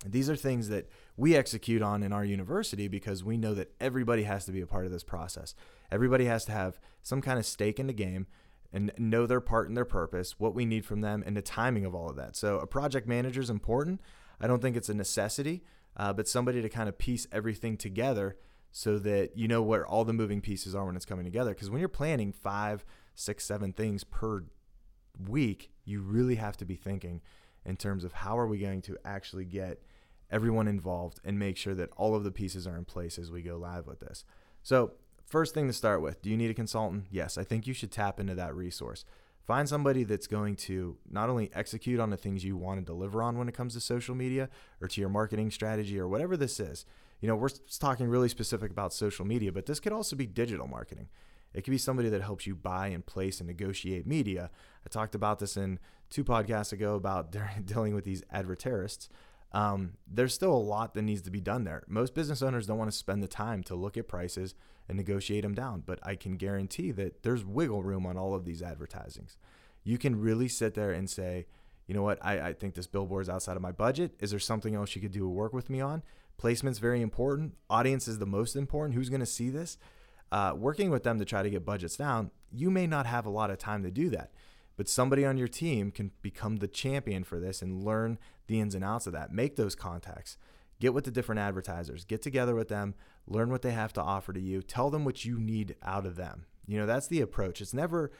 These 0.06 0.30
are 0.30 0.36
things 0.36 0.70
that 0.70 0.90
we 1.18 1.36
execute 1.36 1.82
on 1.82 2.04
in 2.04 2.14
our 2.14 2.24
university 2.24 2.88
because 2.88 3.24
we 3.24 3.36
know 3.36 3.54
that 3.54 3.74
everybody 3.82 4.24
has 4.24 4.46
to 4.46 4.52
be 4.52 4.62
a 4.62 4.68
part 4.68 4.86
of 4.86 4.92
this 4.92 5.04
process. 5.04 5.54
Everybody 5.92 6.26
has 6.26 6.46
to 6.46 6.54
have 6.54 6.80
some 7.02 7.22
kind 7.22 7.38
of 7.38 7.46
stake 7.46 7.80
in 7.80 7.88
the 7.88 7.94
game 7.94 8.28
and 8.72 8.92
know 8.98 9.26
their 9.26 9.42
part 9.42 9.68
and 9.68 9.76
their 9.76 9.86
purpose, 9.86 10.40
what 10.40 10.54
we 10.54 10.66
need 10.66 10.86
from 10.86 11.02
them, 11.02 11.24
and 11.26 11.36
the 11.36 11.42
timing 11.42 11.86
of 11.86 11.96
all 11.96 12.10
of 12.10 12.16
that. 12.16 12.36
So, 12.36 12.60
a 12.60 12.68
project 12.68 13.08
manager 13.08 13.42
is 13.42 13.50
important. 13.50 14.00
I 14.40 14.48
don't 14.48 14.62
think 14.62 14.78
it's 14.78 14.90
a 14.90 14.94
necessity, 14.94 15.64
uh, 15.98 16.14
but 16.14 16.28
somebody 16.28 16.62
to 16.62 16.70
kind 16.70 16.88
of 16.88 16.98
piece 16.98 17.28
everything 17.32 17.78
together 17.78 18.38
so 18.72 19.00
that 19.00 19.36
you 19.36 19.48
know 19.48 19.62
where 19.62 19.86
all 19.86 20.06
the 20.06 20.14
moving 20.14 20.42
pieces 20.42 20.76
are 20.76 20.86
when 20.86 20.96
it's 20.96 21.06
coming 21.06 21.26
together. 21.26 21.52
Because 21.52 21.70
when 21.70 21.80
you're 21.80 21.90
planning 21.90 22.32
five, 22.32 22.86
six, 23.16 23.44
seven 23.44 23.74
things 23.74 24.04
per 24.04 24.46
week, 25.28 25.72
you 25.90 26.02
really 26.02 26.36
have 26.36 26.58
to 26.58 26.66
be 26.66 26.76
thinking 26.76 27.22
in 27.66 27.76
terms 27.78 28.04
of 28.04 28.14
how 28.14 28.38
are 28.38 28.48
we 28.48 28.58
going 28.58 28.82
to 28.84 28.98
actually 29.04 29.46
get 29.46 29.82
everyone 30.32 30.68
involved 30.68 31.20
and 31.24 31.38
make 31.38 31.58
sure 31.58 31.74
that 31.76 31.90
all 31.98 32.16
of 32.16 32.24
the 32.24 32.32
pieces 32.32 32.68
are 32.68 32.78
in 32.78 32.86
place 32.86 33.18
as 33.18 33.32
we 33.32 33.42
go 33.42 33.58
live 33.58 33.88
with 33.88 34.00
this. 34.00 34.24
So, 34.62 34.94
first 35.26 35.54
thing 35.54 35.68
to 35.68 35.74
start 35.74 36.02
with, 36.02 36.22
do 36.22 36.30
you 36.30 36.38
need 36.38 36.52
a 36.52 36.56
consultant? 36.56 37.06
Yes, 37.12 37.38
I 37.38 37.44
think 37.44 37.68
you 37.68 37.74
should 37.74 37.92
tap 37.92 38.20
into 38.20 38.36
that 38.36 38.56
resource. 38.56 39.06
Find 39.46 39.68
somebody 39.68 40.04
that's 40.04 40.28
going 40.28 40.56
to 40.58 40.98
not 41.10 41.30
only 41.30 41.50
execute 41.54 42.00
on 42.00 42.12
the 42.12 42.18
things 42.18 42.44
you 42.44 42.56
want 42.56 42.80
to 42.80 42.86
deliver 42.86 43.24
on 43.24 43.38
when 43.38 43.50
it 43.50 43.56
comes 43.56 43.74
to 43.74 43.80
social 43.80 44.14
media 44.14 44.50
or 44.80 44.88
to 44.88 45.02
your 45.02 45.10
marketing 45.10 45.50
strategy 45.50 46.00
or 46.00 46.08
whatever 46.08 46.38
this 46.38 46.60
is 46.60 46.86
you 47.22 47.28
know, 47.28 47.36
we're 47.36 47.50
talking 47.80 48.08
really 48.08 48.30
specific 48.30 48.72
about 48.72 48.94
social 48.94 49.26
media, 49.26 49.52
but 49.52 49.66
this 49.66 49.80
could 49.80 49.92
also 49.92 50.16
be 50.16 50.26
digital 50.26 50.68
marketing. 50.68 51.10
It 51.54 51.64
could 51.64 51.72
be 51.72 51.78
somebody 51.78 52.10
that 52.10 52.22
helps 52.22 52.46
you 52.46 52.56
buy 52.56 52.88
and 52.88 53.06
place 53.06 53.40
and 53.40 53.48
negotiate 53.48 54.06
media. 54.06 54.50
I 54.86 54.90
talked 54.90 55.16
about 55.16 55.40
this 55.40 55.58
in 55.58 55.80
two 56.10 56.24
podcasts 56.24 56.72
ago 56.72 56.96
about 56.96 57.36
dealing 57.66 57.96
with 57.96 58.06
these 58.06 58.24
advertarists. 58.34 59.10
Um, 59.52 59.94
there's 60.08 60.34
still 60.34 60.54
a 60.54 60.58
lot 60.58 60.94
that 60.94 61.02
needs 61.02 61.24
to 61.24 61.32
be 61.32 61.42
done 61.42 61.64
there. 61.64 61.84
Most 61.88 62.14
business 62.14 62.42
owners 62.42 62.68
don't 62.68 62.78
want 62.78 62.92
to 62.92 62.98
spend 62.98 63.24
the 63.24 63.28
time 63.28 63.64
to 63.64 63.76
look 63.76 63.98
at 63.98 64.08
prices 64.08 64.54
and 64.88 64.98
negotiate 64.98 65.44
them 65.44 65.56
down, 65.56 65.84
but 65.86 66.00
I 66.04 66.16
can 66.16 66.38
guarantee 66.38 66.92
that 66.92 67.24
there's 67.24 67.44
wiggle 67.44 67.84
room 67.84 68.06
on 68.06 68.18
all 68.18 68.36
of 68.36 68.46
these 68.46 68.62
advertisings. 68.62 69.38
You 69.84 69.98
can 69.98 70.20
really 70.20 70.48
sit 70.48 70.76
there 70.76 70.92
and 70.92 71.10
say, 71.10 71.48
you 71.88 71.96
know 71.96 72.04
what, 72.04 72.24
I, 72.24 72.50
I 72.50 72.54
think 72.54 72.76
this 72.76 72.86
billboard 72.86 73.24
is 73.24 73.30
outside 73.30 73.56
of 73.56 73.64
my 73.64 73.72
budget. 73.72 74.14
Is 74.20 74.30
there 74.30 74.40
something 74.40 74.76
else 74.76 74.96
you 74.96 75.02
could 75.02 75.12
do 75.12 75.22
to 75.22 75.28
work 75.28 75.54
with 75.54 75.70
me 75.70 75.82
on? 75.82 76.04
Placement's 76.38 76.80
very 76.80 77.02
important. 77.02 77.56
Audience 77.70 78.08
is 78.08 78.20
the 78.20 78.28
most 78.28 78.56
important. 78.56 78.96
Who's 78.96 79.10
going 79.10 79.20
to 79.20 79.26
see 79.26 79.50
this? 79.50 79.78
Uh, 80.32 80.54
working 80.56 80.90
with 80.90 81.04
them 81.04 81.18
to 81.20 81.26
try 81.26 81.42
to 81.42 81.50
get 81.50 81.66
budgets 81.66 81.98
down, 81.98 82.32
you 82.52 82.70
may 82.70 82.88
not 82.88 83.06
have 83.06 83.26
a 83.26 83.32
lot 83.32 83.50
of 83.50 83.58
time 83.58 83.84
to 83.84 83.92
do 83.92 84.10
that. 84.10 84.32
But 84.78 84.88
somebody 84.88 85.26
on 85.26 85.38
your 85.38 85.48
team 85.48 85.92
can 85.92 86.12
become 86.22 86.58
the 86.58 86.68
champion 86.68 87.24
for 87.24 87.40
this 87.40 87.62
and 87.62 87.84
learn 87.84 88.18
the 88.48 88.60
ins 88.60 88.76
and 88.76 88.84
outs 88.84 89.08
of 89.08 89.14
that. 89.14 89.34
Make 89.34 89.56
those 89.56 89.76
contacts. 89.76 90.38
Get 90.80 90.94
with 90.94 91.04
the 91.04 91.12
different 91.12 91.40
advertisers, 91.40 92.06
get 92.06 92.22
together 92.22 92.56
with 92.56 92.70
them, 92.70 92.96
learn 93.28 93.50
what 93.50 93.62
they 93.62 93.72
have 93.72 93.92
to 93.94 94.02
offer 94.02 94.32
to 94.32 94.40
you, 94.40 94.62
tell 94.62 94.90
them 94.90 95.04
what 95.04 95.26
you 95.26 95.38
need 95.38 95.76
out 95.84 96.06
of 96.06 96.16
them. 96.16 96.46
You 96.66 96.78
know, 96.80 96.86
that's 96.86 97.08
the 97.08 97.20
approach. 97.20 97.60
It's 97.60 97.74
never 97.74 98.12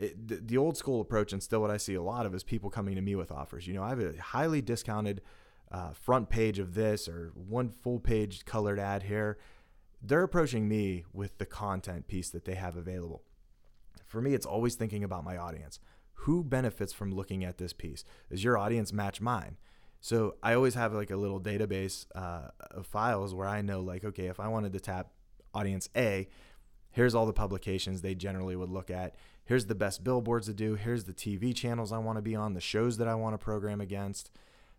it, 0.00 0.46
the, 0.48 0.56
old 0.56 0.76
school 0.76 1.00
approach, 1.00 1.32
and 1.32 1.42
still 1.42 1.60
what 1.60 1.70
I 1.70 1.76
see 1.76 1.94
a 1.94 2.02
lot 2.02 2.26
of 2.26 2.34
is 2.34 2.42
people 2.42 2.70
coming 2.70 2.94
to 2.94 3.02
me 3.02 3.14
with 3.14 3.30
offers. 3.30 3.66
You 3.66 3.74
know, 3.74 3.82
I 3.82 3.90
have 3.90 4.00
a 4.00 4.20
highly 4.20 4.62
discounted 4.62 5.20
uh, 5.70 5.92
front 5.92 6.30
page 6.30 6.58
of 6.58 6.74
this 6.74 7.06
or 7.06 7.32
one 7.34 7.68
full 7.68 8.00
page 8.00 8.44
colored 8.44 8.80
ad 8.80 9.04
here. 9.04 9.38
They're 10.02 10.22
approaching 10.22 10.68
me 10.68 11.04
with 11.12 11.38
the 11.38 11.46
content 11.46 12.06
piece 12.08 12.30
that 12.30 12.44
they 12.44 12.54
have 12.54 12.76
available. 12.76 13.22
For 14.06 14.20
me, 14.20 14.34
it's 14.34 14.46
always 14.46 14.74
thinking 14.74 15.04
about 15.04 15.24
my 15.24 15.36
audience. 15.36 15.78
Who 16.24 16.42
benefits 16.42 16.92
from 16.92 17.14
looking 17.14 17.44
at 17.44 17.58
this 17.58 17.72
piece? 17.72 18.04
Does 18.30 18.42
your 18.42 18.58
audience 18.58 18.92
match 18.92 19.20
mine? 19.20 19.56
So 20.00 20.36
I 20.42 20.54
always 20.54 20.74
have 20.74 20.94
like 20.94 21.10
a 21.10 21.16
little 21.16 21.40
database 21.40 22.06
uh, 22.14 22.48
of 22.70 22.86
files 22.86 23.34
where 23.34 23.46
I 23.46 23.60
know, 23.60 23.80
like, 23.80 24.04
okay, 24.04 24.26
if 24.26 24.40
I 24.40 24.48
wanted 24.48 24.72
to 24.72 24.80
tap 24.80 25.08
audience 25.52 25.88
A, 25.96 26.28
here's 26.90 27.14
all 27.14 27.26
the 27.26 27.32
publications 27.32 28.00
they 28.00 28.14
generally 28.14 28.56
would 28.56 28.70
look 28.70 28.90
at. 28.90 29.14
Here's 29.44 29.66
the 29.66 29.74
best 29.74 30.02
billboards 30.02 30.46
to 30.46 30.54
do. 30.54 30.74
Here's 30.74 31.04
the 31.04 31.12
TV 31.12 31.54
channels 31.54 31.92
I 31.92 31.98
want 31.98 32.16
to 32.16 32.22
be 32.22 32.34
on, 32.34 32.54
the 32.54 32.60
shows 32.60 32.96
that 32.96 33.08
I 33.08 33.14
want 33.14 33.34
to 33.34 33.38
program 33.38 33.80
against. 33.80 34.30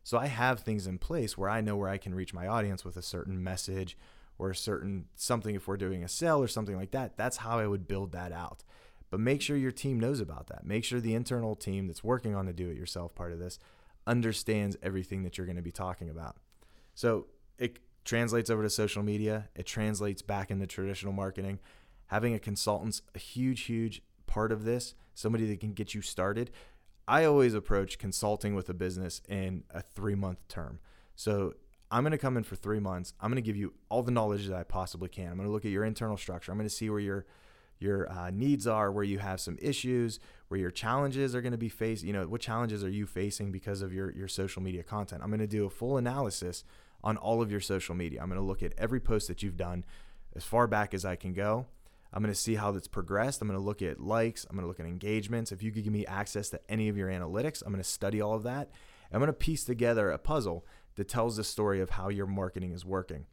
So 0.03 0.17
I 0.17 0.25
have 0.27 0.61
things 0.61 0.87
in 0.87 0.97
place 0.97 1.37
where 1.37 1.49
I 1.49 1.61
know 1.61 1.75
where 1.75 1.89
I 1.89 1.97
can 1.97 2.15
reach 2.15 2.33
my 2.33 2.47
audience 2.47 2.83
with 2.83 2.97
a 2.97 3.03
certain 3.03 3.43
message 3.43 3.97
or 4.41 4.49
a 4.49 4.55
certain 4.55 5.05
something 5.15 5.53
if 5.53 5.67
we're 5.67 5.77
doing 5.77 6.03
a 6.03 6.07
sale 6.07 6.41
or 6.41 6.47
something 6.47 6.75
like 6.75 6.89
that. 6.89 7.15
That's 7.15 7.37
how 7.37 7.59
I 7.59 7.67
would 7.67 7.87
build 7.87 8.11
that 8.13 8.31
out. 8.31 8.63
But 9.11 9.19
make 9.19 9.39
sure 9.39 9.55
your 9.55 9.71
team 9.71 9.99
knows 9.99 10.19
about 10.19 10.47
that. 10.47 10.65
Make 10.65 10.83
sure 10.83 10.99
the 10.99 11.13
internal 11.13 11.55
team 11.55 11.85
that's 11.85 12.03
working 12.03 12.33
on 12.33 12.47
the 12.47 12.53
do 12.53 12.67
it 12.67 12.75
yourself 12.75 13.13
part 13.13 13.31
of 13.33 13.37
this 13.37 13.59
understands 14.07 14.75
everything 14.81 15.21
that 15.21 15.37
you're 15.37 15.45
going 15.45 15.57
to 15.57 15.61
be 15.61 15.71
talking 15.71 16.09
about. 16.09 16.37
So 16.95 17.27
it 17.59 17.77
translates 18.03 18.49
over 18.49 18.63
to 18.63 18.69
social 18.69 19.03
media, 19.03 19.49
it 19.55 19.67
translates 19.67 20.23
back 20.23 20.49
into 20.49 20.65
traditional 20.65 21.13
marketing. 21.13 21.59
Having 22.07 22.33
a 22.33 22.39
consultant's 22.39 23.03
a 23.13 23.19
huge, 23.19 23.61
huge 23.61 24.01
part 24.25 24.51
of 24.51 24.63
this, 24.63 24.95
somebody 25.13 25.45
that 25.49 25.59
can 25.59 25.73
get 25.73 25.93
you 25.93 26.01
started. 26.01 26.49
I 27.07 27.25
always 27.25 27.53
approach 27.53 27.99
consulting 27.99 28.55
with 28.55 28.69
a 28.69 28.73
business 28.73 29.21
in 29.29 29.65
a 29.69 29.83
three 29.83 30.15
month 30.15 30.47
term. 30.47 30.79
So 31.15 31.53
I'm 31.91 32.03
going 32.03 32.11
to 32.11 32.17
come 32.17 32.37
in 32.37 32.43
for 32.43 32.55
three 32.55 32.79
months. 32.79 33.13
I'm 33.19 33.29
going 33.29 33.41
to 33.41 33.45
give 33.45 33.57
you 33.57 33.73
all 33.89 34.01
the 34.01 34.11
knowledge 34.11 34.47
that 34.47 34.55
I 34.55 34.63
possibly 34.63 35.09
can. 35.09 35.27
I'm 35.27 35.35
going 35.35 35.47
to 35.47 35.51
look 35.51 35.65
at 35.65 35.71
your 35.71 35.83
internal 35.83 36.15
structure. 36.15 36.51
I'm 36.51 36.57
going 36.57 36.69
to 36.69 36.73
see 36.73 36.89
where 36.89 36.99
your 36.99 37.25
your 37.79 38.09
uh, 38.11 38.29
needs 38.29 38.67
are, 38.67 38.91
where 38.91 39.03
you 39.03 39.17
have 39.17 39.41
some 39.41 39.57
issues, 39.59 40.19
where 40.49 40.59
your 40.59 40.69
challenges 40.69 41.35
are 41.35 41.41
going 41.41 41.51
to 41.51 41.57
be 41.57 41.67
faced. 41.67 42.03
You 42.03 42.13
know, 42.13 42.27
what 42.27 42.39
challenges 42.39 42.83
are 42.83 42.89
you 42.89 43.05
facing 43.05 43.51
because 43.51 43.81
of 43.81 43.93
your 43.93 44.11
your 44.11 44.29
social 44.29 44.61
media 44.61 44.83
content? 44.83 45.21
I'm 45.21 45.29
going 45.29 45.39
to 45.39 45.47
do 45.47 45.65
a 45.65 45.69
full 45.69 45.97
analysis 45.97 46.63
on 47.03 47.17
all 47.17 47.41
of 47.41 47.51
your 47.51 47.59
social 47.59 47.93
media. 47.93 48.21
I'm 48.21 48.29
going 48.29 48.39
to 48.39 48.45
look 48.45 48.63
at 48.63 48.73
every 48.77 48.99
post 48.99 49.27
that 49.27 49.43
you've 49.43 49.57
done 49.57 49.83
as 50.35 50.45
far 50.45 50.67
back 50.67 50.93
as 50.93 51.03
I 51.03 51.15
can 51.17 51.33
go. 51.33 51.65
I'm 52.13 52.21
going 52.21 52.33
to 52.33 52.39
see 52.39 52.55
how 52.55 52.71
that's 52.71 52.87
progressed. 52.87 53.41
I'm 53.41 53.47
going 53.47 53.59
to 53.59 53.65
look 53.65 53.81
at 53.81 53.99
likes. 53.99 54.45
I'm 54.45 54.55
going 54.55 54.63
to 54.63 54.67
look 54.67 54.79
at 54.79 54.85
engagements. 54.85 55.51
If 55.51 55.63
you 55.63 55.71
could 55.71 55.83
give 55.83 55.93
me 55.93 56.05
access 56.05 56.49
to 56.49 56.59
any 56.69 56.89
of 56.89 56.97
your 56.97 57.09
analytics, 57.09 57.63
I'm 57.65 57.71
going 57.71 57.83
to 57.83 57.89
study 57.89 58.21
all 58.21 58.35
of 58.35 58.43
that. 58.43 58.69
I'm 59.11 59.19
going 59.19 59.27
to 59.27 59.33
piece 59.33 59.63
together 59.63 60.09
a 60.09 60.17
puzzle 60.17 60.65
that 60.95 61.07
tells 61.07 61.37
the 61.37 61.43
story 61.43 61.81
of 61.81 61.91
how 61.91 62.09
your 62.09 62.27
marketing 62.27 62.71
is 62.71 62.85
working. 62.85 63.25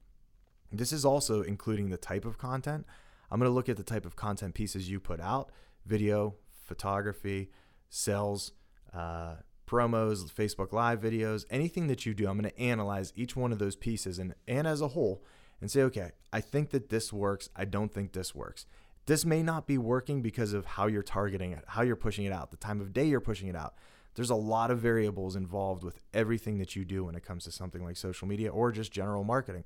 This 0.70 0.92
is 0.92 1.04
also 1.04 1.42
including 1.42 1.90
the 1.90 1.96
type 1.96 2.24
of 2.24 2.38
content. 2.38 2.86
I'm 3.30 3.38
going 3.38 3.50
to 3.50 3.54
look 3.54 3.68
at 3.68 3.76
the 3.76 3.82
type 3.82 4.06
of 4.06 4.16
content 4.16 4.54
pieces 4.54 4.90
you 4.90 5.00
put 5.00 5.20
out 5.20 5.50
video, 5.86 6.34
photography, 6.66 7.50
sales, 7.88 8.52
uh, 8.92 9.36
promos, 9.66 10.30
Facebook 10.32 10.72
Live 10.72 11.00
videos, 11.00 11.44
anything 11.50 11.86
that 11.86 12.04
you 12.04 12.14
do. 12.14 12.28
I'm 12.28 12.38
going 12.38 12.50
to 12.50 12.60
analyze 12.60 13.12
each 13.16 13.36
one 13.36 13.52
of 13.52 13.58
those 13.58 13.76
pieces 13.76 14.18
and, 14.18 14.34
and 14.46 14.66
as 14.66 14.80
a 14.80 14.88
whole 14.88 15.24
and 15.60 15.70
say, 15.70 15.82
okay, 15.82 16.12
I 16.32 16.40
think 16.40 16.70
that 16.70 16.88
this 16.88 17.12
works. 17.12 17.48
I 17.56 17.64
don't 17.64 17.92
think 17.92 18.12
this 18.12 18.34
works. 18.34 18.66
This 19.06 19.24
may 19.24 19.42
not 19.42 19.66
be 19.66 19.78
working 19.78 20.20
because 20.20 20.52
of 20.52 20.66
how 20.66 20.86
you're 20.86 21.02
targeting 21.02 21.52
it, 21.52 21.64
how 21.68 21.82
you're 21.82 21.96
pushing 21.96 22.26
it 22.26 22.32
out, 22.32 22.50
the 22.50 22.58
time 22.58 22.80
of 22.80 22.92
day 22.92 23.04
you're 23.04 23.20
pushing 23.20 23.48
it 23.48 23.56
out. 23.56 23.74
There's 24.18 24.30
a 24.30 24.34
lot 24.34 24.72
of 24.72 24.80
variables 24.80 25.36
involved 25.36 25.84
with 25.84 26.00
everything 26.12 26.58
that 26.58 26.74
you 26.74 26.84
do 26.84 27.04
when 27.04 27.14
it 27.14 27.22
comes 27.22 27.44
to 27.44 27.52
something 27.52 27.84
like 27.84 27.96
social 27.96 28.26
media 28.26 28.50
or 28.50 28.72
just 28.72 28.90
general 28.90 29.22
marketing. 29.22 29.62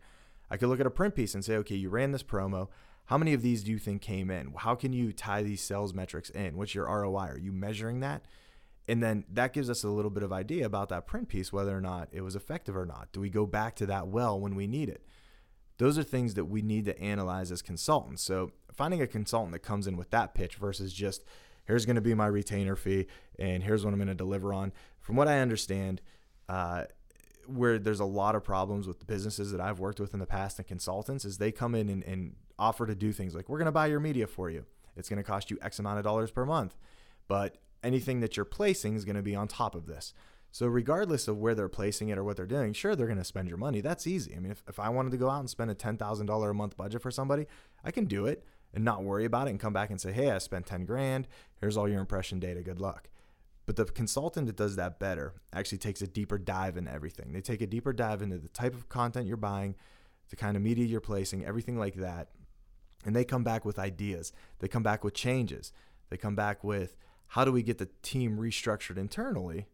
I 0.50 0.58
could 0.58 0.68
look 0.68 0.78
at 0.78 0.84
a 0.84 0.90
print 0.90 1.14
piece 1.14 1.34
and 1.34 1.42
say, 1.42 1.56
okay, 1.56 1.74
you 1.74 1.88
ran 1.88 2.12
this 2.12 2.22
promo. 2.22 2.68
How 3.06 3.16
many 3.16 3.32
of 3.32 3.40
these 3.40 3.64
do 3.64 3.70
you 3.70 3.78
think 3.78 4.02
came 4.02 4.30
in? 4.30 4.52
How 4.54 4.74
can 4.74 4.92
you 4.92 5.10
tie 5.10 5.42
these 5.42 5.62
sales 5.62 5.94
metrics 5.94 6.28
in? 6.28 6.58
What's 6.58 6.74
your 6.74 6.84
ROI? 6.84 7.28
Are 7.28 7.38
you 7.38 7.50
measuring 7.50 8.00
that? 8.00 8.26
And 8.86 9.02
then 9.02 9.24
that 9.32 9.54
gives 9.54 9.70
us 9.70 9.84
a 9.84 9.88
little 9.88 10.10
bit 10.10 10.22
of 10.22 10.34
idea 10.34 10.66
about 10.66 10.90
that 10.90 11.06
print 11.06 11.30
piece, 11.30 11.50
whether 11.50 11.74
or 11.74 11.80
not 11.80 12.10
it 12.12 12.20
was 12.20 12.36
effective 12.36 12.76
or 12.76 12.84
not. 12.84 13.08
Do 13.10 13.20
we 13.20 13.30
go 13.30 13.46
back 13.46 13.74
to 13.76 13.86
that 13.86 14.08
well 14.08 14.38
when 14.38 14.54
we 14.54 14.66
need 14.66 14.90
it? 14.90 15.06
Those 15.78 15.96
are 15.96 16.02
things 16.02 16.34
that 16.34 16.44
we 16.44 16.60
need 16.60 16.84
to 16.84 17.00
analyze 17.00 17.50
as 17.50 17.62
consultants. 17.62 18.22
So 18.22 18.52
finding 18.70 19.00
a 19.00 19.06
consultant 19.06 19.52
that 19.52 19.60
comes 19.60 19.86
in 19.86 19.96
with 19.96 20.10
that 20.10 20.34
pitch 20.34 20.56
versus 20.56 20.92
just 20.92 21.24
here's 21.64 21.86
going 21.86 21.96
to 21.96 22.02
be 22.02 22.14
my 22.14 22.26
retainer 22.26 22.76
fee 22.76 23.06
and 23.38 23.62
here's 23.62 23.84
what 23.84 23.92
I'm 23.92 23.98
going 23.98 24.08
to 24.08 24.14
deliver 24.14 24.52
on. 24.52 24.72
From 25.00 25.16
what 25.16 25.28
I 25.28 25.40
understand, 25.40 26.00
uh, 26.48 26.84
where 27.46 27.78
there's 27.78 28.00
a 28.00 28.04
lot 28.04 28.34
of 28.34 28.44
problems 28.44 28.86
with 28.86 29.00
the 29.00 29.04
businesses 29.04 29.52
that 29.52 29.60
I've 29.60 29.80
worked 29.80 30.00
with 30.00 30.14
in 30.14 30.20
the 30.20 30.26
past 30.26 30.58
and 30.58 30.66
consultants 30.66 31.24
is 31.24 31.38
they 31.38 31.52
come 31.52 31.74
in 31.74 31.88
and, 31.88 32.04
and 32.04 32.34
offer 32.58 32.86
to 32.86 32.94
do 32.94 33.12
things 33.12 33.34
like 33.34 33.48
we're 33.48 33.58
going 33.58 33.66
to 33.66 33.72
buy 33.72 33.86
your 33.86 34.00
media 34.00 34.26
for 34.26 34.50
you. 34.50 34.64
It's 34.96 35.08
going 35.08 35.16
to 35.16 35.22
cost 35.22 35.50
you 35.50 35.58
X 35.62 35.78
amount 35.78 35.98
of 35.98 36.04
dollars 36.04 36.30
per 36.30 36.44
month, 36.44 36.76
but 37.26 37.58
anything 37.82 38.20
that 38.20 38.36
you're 38.36 38.44
placing 38.44 38.94
is 38.94 39.04
going 39.04 39.16
to 39.16 39.22
be 39.22 39.34
on 39.34 39.48
top 39.48 39.74
of 39.74 39.86
this. 39.86 40.14
So 40.52 40.66
regardless 40.66 41.28
of 41.28 41.38
where 41.38 41.54
they're 41.54 41.68
placing 41.68 42.10
it 42.10 42.18
or 42.18 42.24
what 42.24 42.36
they're 42.36 42.46
doing, 42.46 42.74
sure 42.74 42.94
they're 42.94 43.06
going 43.06 43.18
to 43.18 43.24
spend 43.24 43.48
your 43.48 43.56
money. 43.56 43.80
That's 43.80 44.06
easy. 44.06 44.36
I 44.36 44.38
mean, 44.38 44.52
if, 44.52 44.62
if 44.68 44.78
I 44.78 44.90
wanted 44.90 45.10
to 45.12 45.16
go 45.16 45.30
out 45.30 45.40
and 45.40 45.48
spend 45.48 45.70
a 45.70 45.74
ten 45.74 45.96
thousand 45.96 46.26
dollar 46.26 46.50
a 46.50 46.54
month 46.54 46.76
budget 46.76 47.00
for 47.00 47.10
somebody, 47.10 47.46
I 47.82 47.90
can 47.90 48.04
do 48.04 48.26
it 48.26 48.44
and 48.74 48.84
not 48.84 49.04
worry 49.04 49.24
about 49.24 49.46
it 49.46 49.50
and 49.50 49.60
come 49.60 49.72
back 49.72 49.90
and 49.90 50.00
say, 50.00 50.12
hey, 50.12 50.30
I 50.30 50.38
spent 50.38 50.66
ten 50.66 50.84
grand. 50.84 51.28
Here's 51.60 51.76
all 51.76 51.88
your 51.88 52.00
impression 52.00 52.40
data. 52.40 52.62
Good 52.62 52.80
luck. 52.80 53.08
But 53.66 53.76
the 53.76 53.84
consultant 53.84 54.46
that 54.46 54.56
does 54.56 54.76
that 54.76 54.98
better 54.98 55.34
actually 55.52 55.78
takes 55.78 56.02
a 56.02 56.06
deeper 56.06 56.38
dive 56.38 56.76
into 56.76 56.92
everything. 56.92 57.32
They 57.32 57.40
take 57.40 57.60
a 57.60 57.66
deeper 57.66 57.92
dive 57.92 58.22
into 58.22 58.38
the 58.38 58.48
type 58.48 58.74
of 58.74 58.88
content 58.88 59.26
you're 59.26 59.36
buying, 59.36 59.76
the 60.30 60.36
kind 60.36 60.56
of 60.56 60.62
media 60.62 60.84
you're 60.84 61.00
placing, 61.00 61.44
everything 61.44 61.78
like 61.78 61.94
that. 61.94 62.28
And 63.04 63.14
they 63.14 63.24
come 63.24 63.44
back 63.44 63.64
with 63.64 63.78
ideas. 63.78 64.32
They 64.58 64.68
come 64.68 64.82
back 64.82 65.04
with 65.04 65.14
changes. 65.14 65.72
They 66.08 66.16
come 66.16 66.34
back 66.34 66.64
with 66.64 66.96
how 67.28 67.44
do 67.44 67.52
we 67.52 67.62
get 67.62 67.78
the 67.78 67.88
team 68.02 68.36
restructured 68.38 68.96
internally 68.96 69.66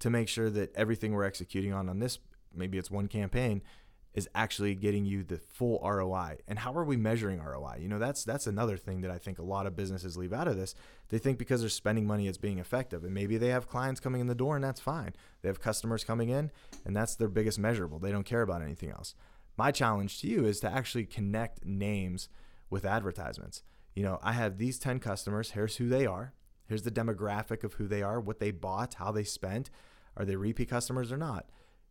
to 0.00 0.10
make 0.10 0.28
sure 0.28 0.50
that 0.50 0.74
everything 0.74 1.12
we're 1.12 1.24
executing 1.24 1.72
on 1.72 1.88
on 1.88 1.98
this 1.98 2.18
maybe 2.54 2.78
it's 2.78 2.90
one 2.90 3.06
campaign 3.06 3.62
is 4.12 4.28
actually 4.34 4.74
getting 4.74 5.04
you 5.04 5.22
the 5.22 5.38
full 5.38 5.80
ROI. 5.84 6.38
And 6.48 6.58
how 6.58 6.74
are 6.74 6.84
we 6.84 6.96
measuring 6.96 7.40
ROI? 7.40 7.78
You 7.80 7.88
know, 7.88 7.98
that's 7.98 8.24
that's 8.24 8.46
another 8.46 8.76
thing 8.76 9.02
that 9.02 9.10
I 9.10 9.18
think 9.18 9.38
a 9.38 9.44
lot 9.44 9.66
of 9.66 9.76
businesses 9.76 10.16
leave 10.16 10.32
out 10.32 10.48
of 10.48 10.56
this. 10.56 10.74
They 11.10 11.18
think 11.18 11.38
because 11.38 11.60
they're 11.60 11.70
spending 11.70 12.06
money 12.06 12.26
it's 12.26 12.38
being 12.38 12.58
effective. 12.58 13.04
And 13.04 13.14
maybe 13.14 13.36
they 13.36 13.48
have 13.48 13.68
clients 13.68 14.00
coming 14.00 14.20
in 14.20 14.26
the 14.26 14.34
door 14.34 14.56
and 14.56 14.64
that's 14.64 14.80
fine. 14.80 15.14
They 15.42 15.48
have 15.48 15.60
customers 15.60 16.02
coming 16.02 16.28
in 16.28 16.50
and 16.84 16.96
that's 16.96 17.14
their 17.14 17.28
biggest 17.28 17.58
measurable. 17.58 17.98
They 17.98 18.12
don't 18.12 18.26
care 18.26 18.42
about 18.42 18.62
anything 18.62 18.90
else. 18.90 19.14
My 19.56 19.70
challenge 19.70 20.20
to 20.20 20.26
you 20.26 20.44
is 20.44 20.60
to 20.60 20.70
actually 20.70 21.04
connect 21.04 21.64
names 21.64 22.28
with 22.68 22.84
advertisements. 22.84 23.62
You 23.94 24.04
know, 24.04 24.18
I 24.22 24.32
have 24.32 24.58
these 24.58 24.78
10 24.78 25.00
customers, 25.00 25.52
here's 25.52 25.76
who 25.76 25.88
they 25.88 26.06
are. 26.06 26.32
Here's 26.66 26.82
the 26.82 26.90
demographic 26.90 27.64
of 27.64 27.74
who 27.74 27.88
they 27.88 28.00
are, 28.00 28.20
what 28.20 28.38
they 28.38 28.52
bought, 28.52 28.94
how 28.94 29.10
they 29.10 29.24
spent. 29.24 29.70
Are 30.16 30.24
they 30.24 30.36
repeat 30.36 30.70
customers 30.70 31.10
or 31.10 31.16
not? 31.16 31.46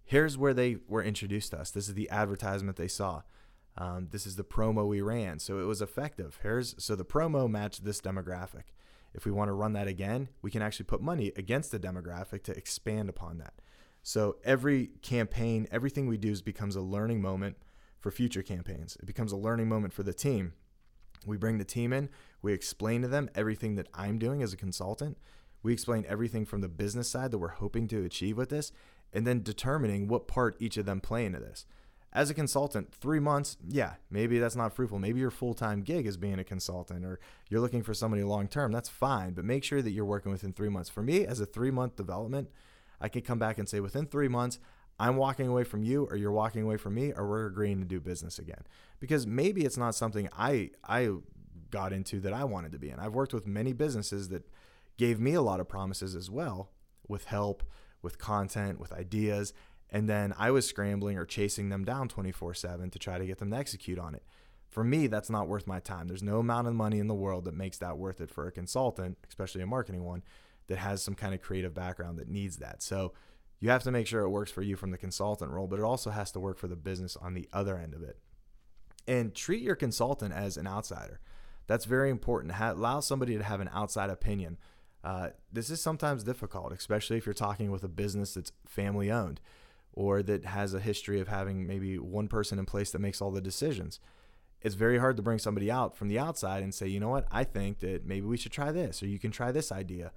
Here's 0.09 0.39
where 0.39 0.55
they 0.55 0.77
were 0.87 1.03
introduced 1.03 1.51
to 1.51 1.59
us. 1.59 1.69
This 1.69 1.87
is 1.87 1.93
the 1.93 2.09
advertisement 2.09 2.77
they 2.77 2.87
saw. 2.87 3.21
Um, 3.77 4.07
this 4.09 4.25
is 4.25 4.37
the 4.37 4.43
promo 4.43 4.87
we 4.87 5.01
ran. 5.01 5.37
So 5.37 5.59
it 5.59 5.65
was 5.65 5.83
effective. 5.83 6.39
Here's 6.41 6.73
so 6.83 6.95
the 6.95 7.05
promo 7.05 7.47
matched 7.47 7.85
this 7.85 8.01
demographic. 8.01 8.63
If 9.13 9.23
we 9.23 9.31
want 9.31 9.49
to 9.49 9.53
run 9.53 9.73
that 9.73 9.87
again, 9.87 10.29
we 10.41 10.49
can 10.49 10.63
actually 10.63 10.87
put 10.87 10.99
money 10.99 11.31
against 11.35 11.69
the 11.69 11.77
demographic 11.77 12.41
to 12.45 12.57
expand 12.57 13.07
upon 13.07 13.37
that. 13.37 13.53
So 14.01 14.37
every 14.43 14.87
campaign, 15.03 15.67
everything 15.71 16.07
we 16.07 16.17
do 16.17 16.35
becomes 16.41 16.75
a 16.75 16.81
learning 16.81 17.21
moment 17.21 17.57
for 17.99 18.09
future 18.09 18.41
campaigns. 18.41 18.97
It 18.99 19.05
becomes 19.05 19.31
a 19.31 19.37
learning 19.37 19.69
moment 19.69 19.93
for 19.93 20.01
the 20.01 20.11
team. 20.11 20.53
We 21.23 21.37
bring 21.37 21.59
the 21.59 21.65
team 21.65 21.93
in, 21.93 22.09
we 22.41 22.51
explain 22.51 23.03
to 23.03 23.07
them 23.07 23.29
everything 23.35 23.75
that 23.75 23.89
I'm 23.93 24.17
doing 24.17 24.41
as 24.41 24.53
a 24.53 24.57
consultant, 24.57 25.19
we 25.61 25.73
explain 25.73 26.05
everything 26.07 26.45
from 26.45 26.61
the 26.61 26.69
business 26.69 27.09
side 27.09 27.31
that 27.31 27.37
we're 27.37 27.49
hoping 27.49 27.87
to 27.89 28.03
achieve 28.03 28.37
with 28.37 28.49
this, 28.49 28.71
and 29.13 29.25
then 29.25 29.43
determining 29.43 30.07
what 30.07 30.27
part 30.27 30.55
each 30.59 30.77
of 30.77 30.85
them 30.85 31.01
play 31.01 31.25
into 31.25 31.39
this. 31.39 31.65
As 32.11 32.29
a 32.29 32.33
consultant, 32.33 32.91
three 32.91 33.19
months, 33.19 33.57
yeah, 33.67 33.93
maybe 34.09 34.39
that's 34.39 34.55
not 34.55 34.73
fruitful. 34.73 34.97
Maybe 34.97 35.19
your 35.19 35.29
full 35.29 35.53
time 35.53 35.81
gig 35.81 36.07
is 36.07 36.17
being 36.17 36.39
a 36.39 36.43
consultant 36.43 37.05
or 37.05 37.19
you're 37.49 37.61
looking 37.61 37.83
for 37.83 37.93
somebody 37.93 38.23
long 38.23 38.47
term. 38.47 38.71
That's 38.71 38.89
fine, 38.89 39.33
but 39.33 39.45
make 39.45 39.63
sure 39.63 39.81
that 39.81 39.91
you're 39.91 40.05
working 40.05 40.31
within 40.31 40.53
three 40.53 40.69
months. 40.69 40.89
For 40.89 41.03
me, 41.03 41.25
as 41.25 41.39
a 41.39 41.45
three 41.45 41.69
month 41.69 41.95
development, 41.95 42.49
I 42.99 43.09
can 43.09 43.21
come 43.21 43.37
back 43.37 43.59
and 43.59 43.69
say 43.69 43.79
within 43.79 44.07
three 44.07 44.27
months, 44.27 44.57
I'm 44.99 45.17
walking 45.17 45.47
away 45.47 45.63
from 45.63 45.83
you 45.83 46.05
or 46.09 46.15
you're 46.15 46.31
walking 46.31 46.63
away 46.63 46.77
from 46.77 46.95
me 46.95 47.13
or 47.15 47.27
we're 47.27 47.45
agreeing 47.45 47.79
to 47.79 47.85
do 47.85 47.99
business 47.99 48.39
again. 48.39 48.63
Because 48.99 49.25
maybe 49.25 49.63
it's 49.63 49.77
not 49.77 49.93
something 49.93 50.29
I 50.37 50.71
I 50.83 51.09
got 51.69 51.93
into 51.93 52.19
that 52.21 52.33
I 52.33 52.43
wanted 52.43 52.71
to 52.71 52.79
be 52.79 52.89
in. 52.89 52.99
I've 52.99 53.13
worked 53.13 53.33
with 53.33 53.45
many 53.45 53.71
businesses 53.73 54.29
that 54.29 54.49
gave 54.97 55.19
me 55.19 55.35
a 55.35 55.41
lot 55.41 55.59
of 55.59 55.69
promises 55.69 56.15
as 56.15 56.29
well 56.29 56.71
with 57.07 57.25
help, 57.25 57.63
with 58.01 58.17
content, 58.17 58.79
with 58.79 58.93
ideas. 58.93 59.53
And 59.89 60.07
then 60.07 60.33
I 60.37 60.51
was 60.51 60.67
scrambling 60.67 61.17
or 61.17 61.25
chasing 61.25 61.69
them 61.69 61.83
down 61.83 62.07
24 62.07 62.53
7 62.53 62.89
to 62.89 62.99
try 62.99 63.17
to 63.17 63.25
get 63.25 63.39
them 63.39 63.51
to 63.51 63.57
execute 63.57 63.99
on 63.99 64.15
it. 64.15 64.23
For 64.69 64.83
me, 64.83 65.07
that's 65.07 65.31
not 65.31 65.47
worth 65.47 65.65
my 65.65 65.79
time. 65.79 66.07
There's 66.07 66.21
no 66.21 66.39
amount 66.39 66.67
of 66.67 66.75
money 66.75 66.99
in 66.99 67.07
the 67.07 67.15
world 67.15 67.45
that 67.45 67.55
makes 67.55 67.79
that 67.79 67.97
worth 67.97 68.21
it 68.21 68.29
for 68.29 68.45
a 68.45 68.51
consultant, 68.51 69.17
especially 69.27 69.61
a 69.61 69.67
marketing 69.67 70.03
one, 70.03 70.23
that 70.67 70.77
has 70.77 71.01
some 71.01 71.15
kind 71.15 71.33
of 71.33 71.41
creative 71.41 71.73
background 71.73 72.19
that 72.19 72.29
needs 72.29 72.57
that. 72.57 72.83
So 72.83 73.13
you 73.59 73.69
have 73.71 73.83
to 73.83 73.91
make 73.91 74.05
sure 74.05 74.21
it 74.21 74.29
works 74.29 74.51
for 74.51 74.61
you 74.61 74.75
from 74.75 74.91
the 74.91 74.97
consultant 74.97 75.51
role, 75.51 75.67
but 75.67 75.79
it 75.79 75.85
also 75.85 76.11
has 76.11 76.31
to 76.31 76.39
work 76.39 76.59
for 76.59 76.67
the 76.67 76.75
business 76.75 77.17
on 77.17 77.33
the 77.33 77.49
other 77.51 77.77
end 77.77 77.95
of 77.95 78.03
it. 78.03 78.19
And 79.07 79.33
treat 79.33 79.63
your 79.63 79.75
consultant 79.75 80.33
as 80.33 80.55
an 80.55 80.67
outsider. 80.67 81.19
That's 81.65 81.85
very 81.85 82.09
important. 82.09 82.53
Allow 82.59 82.99
somebody 82.99 83.37
to 83.37 83.43
have 83.43 83.59
an 83.59 83.69
outside 83.73 84.09
opinion. 84.09 84.57
Uh, 85.03 85.29
this 85.51 85.69
is 85.69 85.81
sometimes 85.81 86.23
difficult, 86.23 86.73
especially 86.73 87.17
if 87.17 87.25
you're 87.25 87.33
talking 87.33 87.71
with 87.71 87.83
a 87.83 87.89
business 87.89 88.33
that's 88.33 88.51
family 88.65 89.11
owned 89.11 89.39
or 89.93 90.21
that 90.21 90.45
has 90.45 90.73
a 90.73 90.79
history 90.79 91.19
of 91.19 91.27
having 91.27 91.65
maybe 91.65 91.97
one 91.97 92.27
person 92.27 92.59
in 92.59 92.65
place 92.65 92.91
that 92.91 92.99
makes 92.99 93.21
all 93.21 93.31
the 93.31 93.41
decisions 93.41 93.99
it's 94.61 94.75
very 94.75 94.97
hard 94.97 95.17
to 95.17 95.23
bring 95.23 95.39
somebody 95.39 95.71
out 95.71 95.95
from 95.95 96.09
the 96.09 96.19
outside 96.19 96.63
and 96.63 96.73
say, 96.73 96.87
you 96.87 96.99
know 96.99 97.09
what, 97.09 97.25
I 97.31 97.43
think 97.43 97.79
that 97.79 98.05
maybe 98.05 98.25
we 98.25 98.37
should 98.37 98.51
try 98.51 98.71
this, 98.71 99.01
or 99.01 99.07
you 99.07 99.19
can 99.19 99.31
try 99.31 99.51
this 99.51 99.71
idea. 99.71 100.11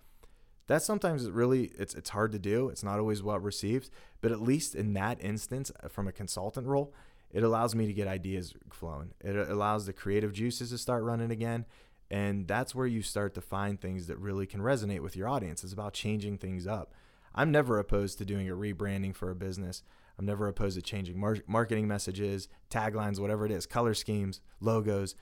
That 0.66 0.82
sometimes 0.82 1.28
really 1.30 1.72
it's 1.78 1.94
it's 1.94 2.10
hard 2.10 2.32
to 2.32 2.38
do. 2.38 2.68
It's 2.68 2.82
not 2.84 2.98
always 2.98 3.22
well 3.22 3.38
received, 3.38 3.90
but 4.20 4.32
at 4.32 4.40
least 4.40 4.74
in 4.74 4.94
that 4.94 5.22
instance, 5.22 5.70
uh, 5.82 5.88
from 5.88 6.08
a 6.08 6.12
consultant 6.12 6.66
role, 6.66 6.94
it 7.30 7.42
allows 7.42 7.74
me 7.74 7.86
to 7.86 7.92
get 7.92 8.06
ideas 8.08 8.54
flowing. 8.72 9.12
It 9.20 9.36
allows 9.36 9.86
the 9.86 9.92
creative 9.92 10.32
juices 10.32 10.70
to 10.70 10.78
start 10.78 11.02
running 11.02 11.30
again, 11.30 11.66
and 12.12 12.46
that's 12.46 12.74
where 12.74 12.86
you 12.86 13.00
start 13.00 13.32
to 13.34 13.40
find 13.40 13.80
things 13.80 14.06
that 14.06 14.18
really 14.18 14.46
can 14.46 14.60
resonate 14.60 15.00
with 15.00 15.16
your 15.16 15.28
audience. 15.28 15.64
It's 15.64 15.72
about 15.72 15.94
changing 15.94 16.36
things 16.36 16.66
up. 16.66 16.92
I'm 17.34 17.50
never 17.50 17.78
opposed 17.78 18.18
to 18.18 18.26
doing 18.26 18.50
a 18.50 18.54
rebranding 18.54 19.16
for 19.16 19.30
a 19.30 19.34
business. 19.34 19.82
I'm 20.18 20.26
never 20.26 20.46
opposed 20.46 20.76
to 20.76 20.82
changing 20.82 21.18
mar- 21.18 21.38
marketing 21.46 21.88
messages, 21.88 22.48
taglines, 22.68 23.18
whatever 23.18 23.46
it 23.46 23.50
is, 23.50 23.64
color 23.64 23.94
schemes, 23.94 24.42
logos, 24.60 25.14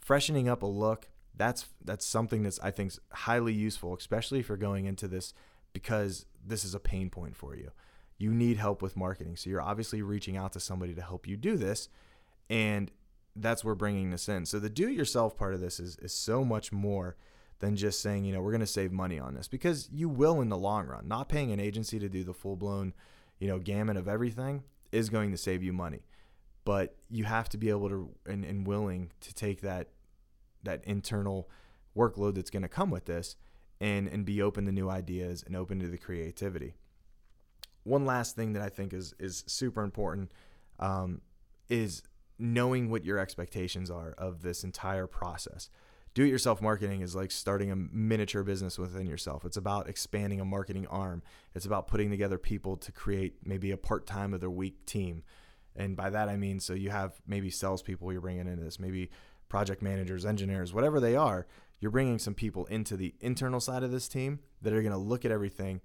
freshening 0.00 0.46
up 0.46 0.62
a 0.62 0.66
look. 0.66 1.08
That's 1.34 1.64
that's 1.82 2.04
something 2.04 2.42
that's 2.42 2.60
I 2.60 2.70
think 2.70 2.92
highly 3.10 3.54
useful, 3.54 3.96
especially 3.96 4.40
if 4.40 4.48
you're 4.48 4.58
going 4.58 4.84
into 4.84 5.08
this 5.08 5.32
because 5.72 6.26
this 6.46 6.62
is 6.62 6.74
a 6.74 6.78
pain 6.78 7.08
point 7.08 7.36
for 7.36 7.56
you. 7.56 7.70
You 8.18 8.34
need 8.34 8.58
help 8.58 8.82
with 8.82 8.98
marketing, 8.98 9.36
so 9.36 9.48
you're 9.48 9.62
obviously 9.62 10.02
reaching 10.02 10.36
out 10.36 10.52
to 10.52 10.60
somebody 10.60 10.94
to 10.94 11.02
help 11.02 11.26
you 11.26 11.38
do 11.38 11.56
this, 11.56 11.88
and 12.50 12.90
that's 13.36 13.64
where 13.64 13.74
bringing 13.74 14.10
this 14.10 14.28
in. 14.28 14.46
So 14.46 14.58
the 14.58 14.70
do-it-yourself 14.70 15.36
part 15.36 15.54
of 15.54 15.60
this 15.60 15.80
is 15.80 15.96
is 15.96 16.12
so 16.12 16.44
much 16.44 16.72
more 16.72 17.16
than 17.60 17.76
just 17.76 18.00
saying, 18.00 18.24
you 18.24 18.32
know, 18.32 18.40
we're 18.40 18.50
going 18.50 18.60
to 18.60 18.66
save 18.66 18.92
money 18.92 19.18
on 19.18 19.34
this 19.34 19.48
because 19.48 19.88
you 19.92 20.08
will 20.08 20.40
in 20.40 20.48
the 20.48 20.58
long 20.58 20.86
run. 20.86 21.08
Not 21.08 21.28
paying 21.28 21.52
an 21.52 21.60
agency 21.60 21.98
to 21.98 22.08
do 22.08 22.24
the 22.24 22.34
full-blown 22.34 22.94
you 23.38 23.48
know, 23.48 23.58
gamut 23.58 23.96
of 23.96 24.08
everything 24.08 24.62
is 24.92 25.08
going 25.10 25.30
to 25.30 25.36
save 25.36 25.62
you 25.62 25.72
money. 25.72 26.06
But 26.64 26.96
you 27.10 27.24
have 27.24 27.48
to 27.50 27.58
be 27.58 27.68
able 27.68 27.88
to 27.90 28.10
and, 28.26 28.44
and 28.44 28.66
willing 28.66 29.12
to 29.20 29.34
take 29.34 29.60
that 29.60 29.88
that 30.62 30.82
internal 30.84 31.50
workload 31.94 32.36
that's 32.36 32.48
going 32.48 32.62
to 32.62 32.68
come 32.68 32.90
with 32.90 33.04
this 33.04 33.36
and 33.80 34.08
and 34.08 34.24
be 34.24 34.40
open 34.40 34.64
to 34.64 34.72
new 34.72 34.88
ideas 34.88 35.42
and 35.46 35.54
open 35.54 35.78
to 35.80 35.88
the 35.88 35.98
creativity. 35.98 36.74
One 37.82 38.06
last 38.06 38.34
thing 38.34 38.54
that 38.54 38.62
I 38.62 38.70
think 38.70 38.94
is 38.94 39.14
is 39.18 39.44
super 39.46 39.82
important 39.82 40.32
um, 40.78 41.20
is 41.68 42.02
knowing 42.38 42.90
what 42.90 43.04
your 43.04 43.18
expectations 43.18 43.90
are 43.90 44.14
of 44.18 44.42
this 44.42 44.64
entire 44.64 45.06
process 45.06 45.70
do 46.14 46.22
it 46.24 46.28
yourself 46.28 46.62
marketing 46.62 47.00
is 47.00 47.14
like 47.14 47.32
starting 47.32 47.72
a 47.72 47.76
miniature 47.76 48.44
business 48.44 48.78
within 48.78 49.06
yourself. 49.06 49.44
It's 49.44 49.56
about 49.56 49.88
expanding 49.88 50.40
a 50.40 50.44
marketing 50.44 50.86
arm. 50.86 51.22
It's 51.54 51.66
about 51.66 51.88
putting 51.88 52.08
together 52.10 52.38
people 52.38 52.76
to 52.78 52.92
create 52.92 53.38
maybe 53.44 53.72
a 53.72 53.76
part 53.76 54.06
time 54.06 54.32
of 54.32 54.40
their 54.40 54.50
week 54.50 54.86
team. 54.86 55.24
And 55.74 55.96
by 55.96 56.10
that, 56.10 56.28
I 56.28 56.36
mean, 56.36 56.60
so 56.60 56.72
you 56.72 56.90
have 56.90 57.20
maybe 57.26 57.50
salespeople 57.50 58.12
you're 58.12 58.20
bringing 58.20 58.46
into 58.46 58.62
this, 58.62 58.78
maybe 58.78 59.10
project 59.48 59.82
managers, 59.82 60.24
engineers, 60.24 60.72
whatever 60.72 61.00
they 61.00 61.16
are. 61.16 61.48
You're 61.80 61.90
bringing 61.90 62.20
some 62.20 62.34
people 62.34 62.64
into 62.66 62.96
the 62.96 63.14
internal 63.20 63.60
side 63.60 63.82
of 63.82 63.90
this 63.90 64.08
team 64.08 64.38
that 64.62 64.72
are 64.72 64.82
going 64.82 64.92
to 64.92 64.98
look 64.98 65.24
at 65.24 65.32
everything 65.32 65.80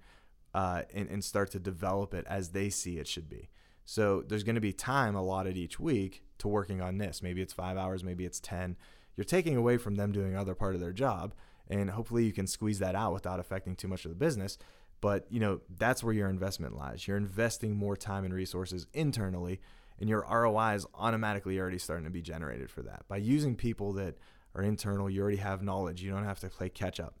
uh, 0.54 0.82
and, 0.94 1.08
and 1.08 1.24
start 1.24 1.50
to 1.50 1.58
develop 1.58 2.14
it 2.14 2.24
as 2.28 2.50
they 2.50 2.70
see 2.70 2.98
it 2.98 3.08
should 3.08 3.28
be. 3.28 3.50
So 3.90 4.22
there's 4.22 4.44
going 4.44 4.54
to 4.54 4.60
be 4.60 4.72
time 4.72 5.16
allotted 5.16 5.56
each 5.56 5.80
week 5.80 6.22
to 6.38 6.46
working 6.46 6.80
on 6.80 6.98
this. 6.98 7.24
Maybe 7.24 7.42
it's 7.42 7.52
five 7.52 7.76
hours, 7.76 8.04
maybe 8.04 8.24
it's 8.24 8.38
10 8.38 8.76
you're 9.16 9.24
taking 9.24 9.56
away 9.56 9.76
from 9.76 9.96
them 9.96 10.12
doing 10.12 10.34
other 10.34 10.54
part 10.54 10.74
of 10.74 10.80
their 10.80 10.92
job 10.92 11.34
and 11.68 11.90
hopefully 11.90 12.24
you 12.24 12.32
can 12.32 12.46
squeeze 12.46 12.78
that 12.78 12.94
out 12.94 13.12
without 13.12 13.38
affecting 13.38 13.76
too 13.76 13.86
much 13.86 14.04
of 14.04 14.10
the 14.10 14.16
business. 14.16 14.56
But 15.00 15.26
you 15.28 15.40
know 15.40 15.60
that's 15.76 16.02
where 16.02 16.14
your 16.14 16.28
investment 16.28 16.74
lies. 16.74 17.06
You're 17.06 17.16
investing 17.16 17.76
more 17.76 17.96
time 17.96 18.24
and 18.24 18.32
resources 18.32 18.86
internally 18.94 19.60
and 19.98 20.08
your 20.08 20.24
ROI 20.30 20.76
is 20.76 20.86
automatically 20.94 21.58
already 21.58 21.78
starting 21.78 22.04
to 22.04 22.10
be 22.10 22.22
generated 22.22 22.70
for 22.70 22.82
that. 22.82 23.02
By 23.08 23.18
using 23.18 23.56
people 23.56 23.92
that 23.94 24.16
are 24.54 24.62
internal 24.62 25.10
you 25.10 25.20
already 25.20 25.36
have 25.36 25.62
knowledge. 25.62 26.02
You 26.02 26.10
don't 26.10 26.24
have 26.24 26.40
to 26.40 26.48
play 26.48 26.70
catch 26.70 26.98
up 26.98 27.16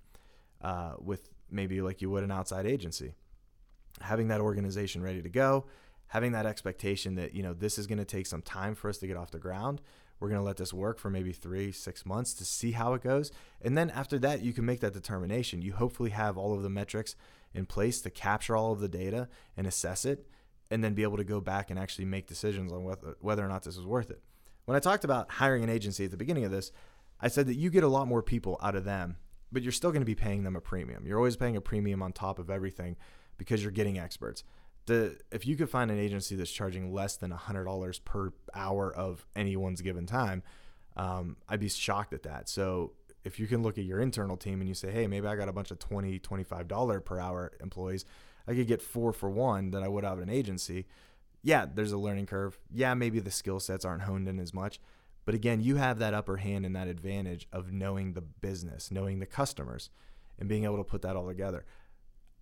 uh, 0.62 0.92
with 0.98 1.28
maybe 1.50 1.82
like 1.82 2.00
you 2.00 2.08
would 2.10 2.24
an 2.24 2.30
outside 2.30 2.64
agency. 2.66 3.14
Having 4.00 4.28
that 4.28 4.40
organization 4.40 5.02
ready 5.02 5.20
to 5.20 5.28
go 5.28 5.66
having 6.10 6.32
that 6.32 6.46
expectation 6.46 7.16
that 7.16 7.34
you 7.34 7.42
know 7.42 7.54
this 7.54 7.78
is 7.78 7.86
going 7.86 7.98
to 7.98 8.04
take 8.04 8.26
some 8.26 8.42
time 8.42 8.74
for 8.74 8.88
us 8.88 8.98
to 8.98 9.06
get 9.06 9.16
off 9.16 9.30
the 9.30 9.38
ground 9.38 9.80
we're 10.20 10.28
going 10.28 10.40
to 10.40 10.44
let 10.44 10.58
this 10.58 10.72
work 10.72 10.98
for 10.98 11.08
maybe 11.10 11.32
three, 11.32 11.72
six 11.72 12.04
months 12.04 12.34
to 12.34 12.44
see 12.44 12.72
how 12.72 12.92
it 12.92 13.02
goes. 13.02 13.32
And 13.62 13.76
then 13.76 13.88
after 13.90 14.18
that, 14.18 14.42
you 14.42 14.52
can 14.52 14.66
make 14.66 14.80
that 14.80 14.92
determination. 14.92 15.62
You 15.62 15.72
hopefully 15.72 16.10
have 16.10 16.36
all 16.36 16.52
of 16.54 16.62
the 16.62 16.68
metrics 16.68 17.16
in 17.54 17.64
place 17.64 18.02
to 18.02 18.10
capture 18.10 18.54
all 18.54 18.72
of 18.72 18.80
the 18.80 18.88
data 18.88 19.28
and 19.56 19.66
assess 19.66 20.04
it, 20.04 20.28
and 20.70 20.84
then 20.84 20.94
be 20.94 21.02
able 21.02 21.16
to 21.16 21.24
go 21.24 21.40
back 21.40 21.70
and 21.70 21.78
actually 21.78 22.04
make 22.04 22.28
decisions 22.28 22.70
on 22.70 22.84
whether, 23.20 23.44
or 23.44 23.48
not 23.48 23.64
this 23.64 23.76
is 23.76 23.86
worth 23.86 24.10
it. 24.10 24.22
When 24.66 24.76
I 24.76 24.80
talked 24.80 25.04
about 25.04 25.32
hiring 25.32 25.64
an 25.64 25.70
agency 25.70 26.04
at 26.04 26.10
the 26.12 26.16
beginning 26.16 26.44
of 26.44 26.52
this, 26.52 26.70
I 27.18 27.28
said 27.28 27.46
that 27.46 27.56
you 27.56 27.70
get 27.70 27.82
a 27.82 27.88
lot 27.88 28.06
more 28.06 28.22
people 28.22 28.58
out 28.62 28.76
of 28.76 28.84
them, 28.84 29.16
but 29.50 29.62
you're 29.62 29.72
still 29.72 29.90
going 29.90 30.02
to 30.02 30.06
be 30.06 30.14
paying 30.14 30.44
them 30.44 30.54
a 30.54 30.60
premium. 30.60 31.06
You're 31.06 31.18
always 31.18 31.36
paying 31.36 31.56
a 31.56 31.60
premium 31.60 32.02
on 32.02 32.12
top 32.12 32.38
of 32.38 32.50
everything 32.50 32.96
because 33.36 33.62
you're 33.62 33.72
getting 33.72 33.98
experts 33.98 34.44
the 34.86 35.18
if 35.30 35.46
you 35.46 35.56
could 35.56 35.70
find 35.70 35.90
an 35.90 35.98
agency 35.98 36.36
that's 36.36 36.50
charging 36.50 36.92
less 36.92 37.16
than 37.16 37.30
hundred 37.30 37.64
dollars 37.64 37.98
per 37.98 38.32
hour 38.54 38.94
of 38.94 39.26
anyone's 39.36 39.80
given 39.80 40.06
time, 40.06 40.42
um, 40.96 41.36
I'd 41.48 41.60
be 41.60 41.68
shocked 41.68 42.12
at 42.12 42.22
that. 42.24 42.48
So 42.48 42.92
if 43.24 43.38
you 43.38 43.46
can 43.46 43.62
look 43.62 43.78
at 43.78 43.84
your 43.84 44.00
internal 44.00 44.36
team 44.36 44.60
and 44.60 44.68
you 44.68 44.74
say, 44.74 44.90
hey, 44.90 45.06
maybe 45.06 45.26
I 45.26 45.36
got 45.36 45.48
a 45.48 45.52
bunch 45.52 45.70
of 45.70 45.78
20 45.78 46.18
$25 46.18 47.04
per 47.04 47.18
hour 47.18 47.52
employees, 47.60 48.04
I 48.46 48.54
could 48.54 48.66
get 48.66 48.82
four 48.82 49.12
for 49.12 49.30
one 49.30 49.70
that 49.72 49.82
I 49.82 49.88
would 49.88 50.04
have 50.04 50.18
at 50.18 50.24
an 50.24 50.30
agency. 50.30 50.86
Yeah, 51.42 51.66
there's 51.72 51.92
a 51.92 51.98
learning 51.98 52.26
curve. 52.26 52.58
Yeah, 52.72 52.94
maybe 52.94 53.20
the 53.20 53.30
skill 53.30 53.60
sets 53.60 53.84
aren't 53.84 54.02
honed 54.02 54.28
in 54.28 54.38
as 54.38 54.52
much. 54.52 54.80
But 55.24 55.34
again, 55.34 55.60
you 55.60 55.76
have 55.76 55.98
that 55.98 56.14
upper 56.14 56.38
hand 56.38 56.66
and 56.66 56.74
that 56.74 56.88
advantage 56.88 57.46
of 57.52 57.72
knowing 57.72 58.14
the 58.14 58.20
business, 58.20 58.90
knowing 58.90 59.20
the 59.20 59.26
customers, 59.26 59.90
and 60.38 60.48
being 60.48 60.64
able 60.64 60.78
to 60.78 60.84
put 60.84 61.02
that 61.02 61.16
all 61.16 61.28
together. 61.28 61.64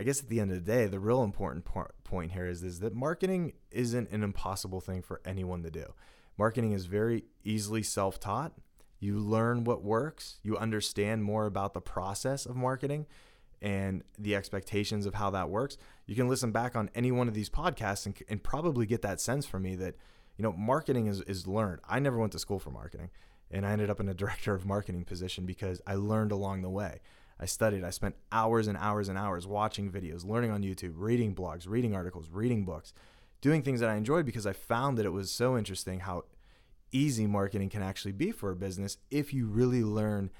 I 0.00 0.04
guess 0.04 0.20
at 0.20 0.28
the 0.28 0.40
end 0.40 0.52
of 0.52 0.64
the 0.64 0.72
day, 0.72 0.87
the 0.87 1.00
real 1.00 1.24
important 1.24 1.66
point 2.04 2.32
here 2.32 2.46
is, 2.46 2.62
is 2.62 2.80
that 2.80 2.94
marketing 2.94 3.54
isn't 3.72 4.11
an 4.11 4.22
impossible 4.22 4.80
thing 4.80 5.02
for 5.02 5.20
anyone 5.24 5.62
to 5.64 5.70
do. 5.70 5.92
Marketing 6.38 6.72
is 6.72 6.87
very 6.87 7.24
easily 7.42 7.82
self 7.82 8.20
taught. 8.20 8.52
You 9.00 9.18
learn 9.18 9.64
what 9.64 9.82
works, 9.82 10.38
you 10.42 10.56
understand 10.56 11.24
more 11.24 11.46
about 11.46 11.74
the 11.74 11.80
process 11.80 12.46
of 12.46 12.56
marketing 12.56 13.06
and 13.61 14.04
the 14.16 14.37
expectations 14.37 15.04
of 15.06 15.14
how 15.14 15.30
that 15.30 15.50
works. 15.50 15.76
You 16.06 16.14
can 16.14 16.28
listen 16.28 16.52
back 16.52 16.76
on 16.76 16.90
any 16.94 17.11
one 17.11 17.28
of 17.28 17.34
these 17.34 17.50
podcasts 17.50 18.06
and, 18.06 18.16
and 18.28 18.42
probably 18.42 18.87
get 18.87 19.02
that 19.02 19.20
sense 19.20 19.46
from 19.46 19.62
me 19.62 19.74
that, 19.76 19.96
you 20.37 20.42
know, 20.42 20.52
marketing 20.52 21.06
is, 21.06 21.20
is 21.22 21.46
learned. 21.46 21.80
I 21.88 21.98
never 21.98 22.18
went 22.18 22.32
to 22.32 22.38
school 22.38 22.61
for 22.61 22.70
marketing 22.70 23.11
and 23.50 23.66
I 23.66 23.72
ended 23.72 23.90
up 23.90 24.00
in 24.00 24.08
a 24.08 24.14
director 24.22 24.54
of 24.54 24.64
marketing 24.64 25.04
position 25.04 25.44
because 25.44 25.80
I 25.87 25.94
learned 25.94 26.32
along 26.32 26.62
the 26.62 26.70
way. 26.70 27.00
I 27.40 27.46
studied. 27.46 27.85
I 27.85 27.90
spent 27.90 28.16
hours 28.33 28.66
and 28.66 28.77
hours 28.77 29.09
and 29.09 29.16
hours 29.16 29.46
watching 29.46 29.90
videos, 29.90 30.24
learning 30.24 30.51
on 30.51 30.62
YouTube, 30.62 30.94
reading 30.96 31.35
blogs, 31.35 31.68
reading 31.68 31.94
articles, 31.94 32.29
reading 32.31 32.64
books, 32.64 32.92
doing 33.40 33.62
things 33.62 33.81
that 33.81 33.88
I 33.88 33.96
enjoyed 33.96 34.27
because 34.27 34.46
I 34.46 34.53
found 34.53 34.98
that 34.98 35.07
it 35.07 35.12
was 35.12 35.31
so 35.31 35.57
interesting 35.57 36.01
how 36.01 36.24
easy 36.90 37.27
marketing 37.27 37.68
can 37.68 37.83
actually 37.83 38.12
be 38.12 38.33
for 38.33 38.51
a 38.51 38.57
business 38.57 38.96
if 39.11 39.33
you 39.33 39.46
really 39.46 39.85
learn 39.85 40.31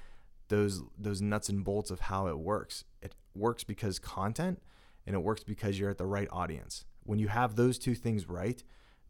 those 0.49 0.81
those 0.97 1.21
nuts 1.21 1.47
and 1.47 1.63
bolts 1.63 1.91
of 1.91 2.01
how 2.01 2.27
it 2.27 2.37
works. 2.37 2.83
It 3.01 3.15
works 3.35 3.63
because 3.63 3.99
content 3.99 4.61
and 5.05 5.15
it 5.15 5.19
works 5.19 5.43
because 5.43 5.79
you're 5.79 5.89
at 5.89 5.97
the 5.97 6.05
right 6.05 6.27
audience. 6.31 6.85
When 7.03 7.19
you 7.19 7.29
have 7.29 7.55
those 7.55 7.79
two 7.79 7.95
things 7.95 8.27
right, 8.27 8.61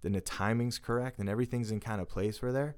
then 0.02 0.12
the 0.12 0.21
timing's 0.21 0.80
correct 0.80 1.19
and 1.19 1.28
everything's 1.28 1.71
in 1.71 1.80
kind 1.80 2.02
of 2.02 2.08
place 2.08 2.38
for 2.38 2.52
there, 2.52 2.75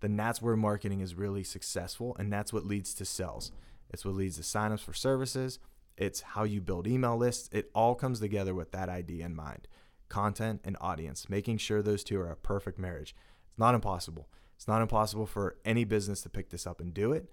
then 0.00 0.16
that's 0.16 0.40
where 0.40 0.56
marketing 0.56 1.00
is 1.00 1.14
really 1.14 1.44
successful 1.44 2.16
and 2.18 2.32
that's 2.32 2.52
what 2.52 2.64
leads 2.64 2.94
to 2.94 3.04
sales. 3.04 3.52
It's 3.94 4.04
what 4.04 4.16
leads 4.16 4.36
to 4.36 4.42
signups 4.42 4.80
for 4.80 4.92
services. 4.92 5.60
It's 5.96 6.20
how 6.20 6.42
you 6.42 6.60
build 6.60 6.88
email 6.88 7.16
lists. 7.16 7.48
It 7.52 7.70
all 7.76 7.94
comes 7.94 8.18
together 8.18 8.52
with 8.52 8.72
that 8.72 8.88
idea 8.88 9.24
in 9.24 9.36
mind 9.36 9.68
content 10.08 10.60
and 10.64 10.76
audience, 10.80 11.28
making 11.30 11.58
sure 11.58 11.80
those 11.80 12.04
two 12.04 12.20
are 12.20 12.30
a 12.30 12.36
perfect 12.36 12.78
marriage. 12.78 13.14
It's 13.48 13.58
not 13.58 13.74
impossible. 13.74 14.28
It's 14.56 14.66
not 14.66 14.82
impossible 14.82 15.26
for 15.26 15.56
any 15.64 15.84
business 15.84 16.20
to 16.22 16.28
pick 16.28 16.50
this 16.50 16.66
up 16.66 16.80
and 16.80 16.92
do 16.92 17.12
it. 17.12 17.30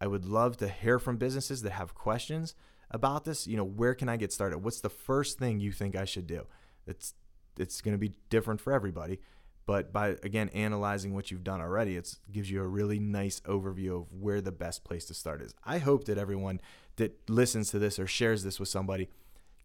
I 0.00 0.06
would 0.06 0.26
love 0.26 0.58
to 0.58 0.68
hear 0.68 0.98
from 0.98 1.16
businesses 1.16 1.62
that 1.62 1.72
have 1.72 1.94
questions 1.94 2.54
about 2.90 3.24
this. 3.24 3.46
You 3.46 3.56
know, 3.56 3.64
where 3.64 3.94
can 3.94 4.10
I 4.10 4.18
get 4.18 4.32
started? 4.32 4.58
What's 4.58 4.80
the 4.80 4.90
first 4.90 5.38
thing 5.38 5.60
you 5.60 5.72
think 5.72 5.96
I 5.96 6.04
should 6.04 6.26
do? 6.26 6.46
It's 6.86 7.14
it's 7.58 7.80
going 7.80 7.94
to 7.94 7.98
be 7.98 8.12
different 8.28 8.60
for 8.60 8.72
everybody. 8.72 9.18
But 9.64 9.92
by 9.92 10.16
again 10.22 10.48
analyzing 10.50 11.14
what 11.14 11.30
you've 11.30 11.44
done 11.44 11.60
already, 11.60 11.96
it 11.96 12.16
gives 12.30 12.50
you 12.50 12.60
a 12.62 12.66
really 12.66 12.98
nice 12.98 13.40
overview 13.40 14.02
of 14.02 14.12
where 14.12 14.40
the 14.40 14.52
best 14.52 14.84
place 14.84 15.04
to 15.06 15.14
start 15.14 15.40
is. 15.40 15.54
I 15.64 15.78
hope 15.78 16.04
that 16.06 16.18
everyone 16.18 16.60
that 16.96 17.30
listens 17.30 17.70
to 17.70 17.78
this 17.78 17.98
or 17.98 18.06
shares 18.06 18.42
this 18.42 18.58
with 18.58 18.68
somebody 18.68 19.08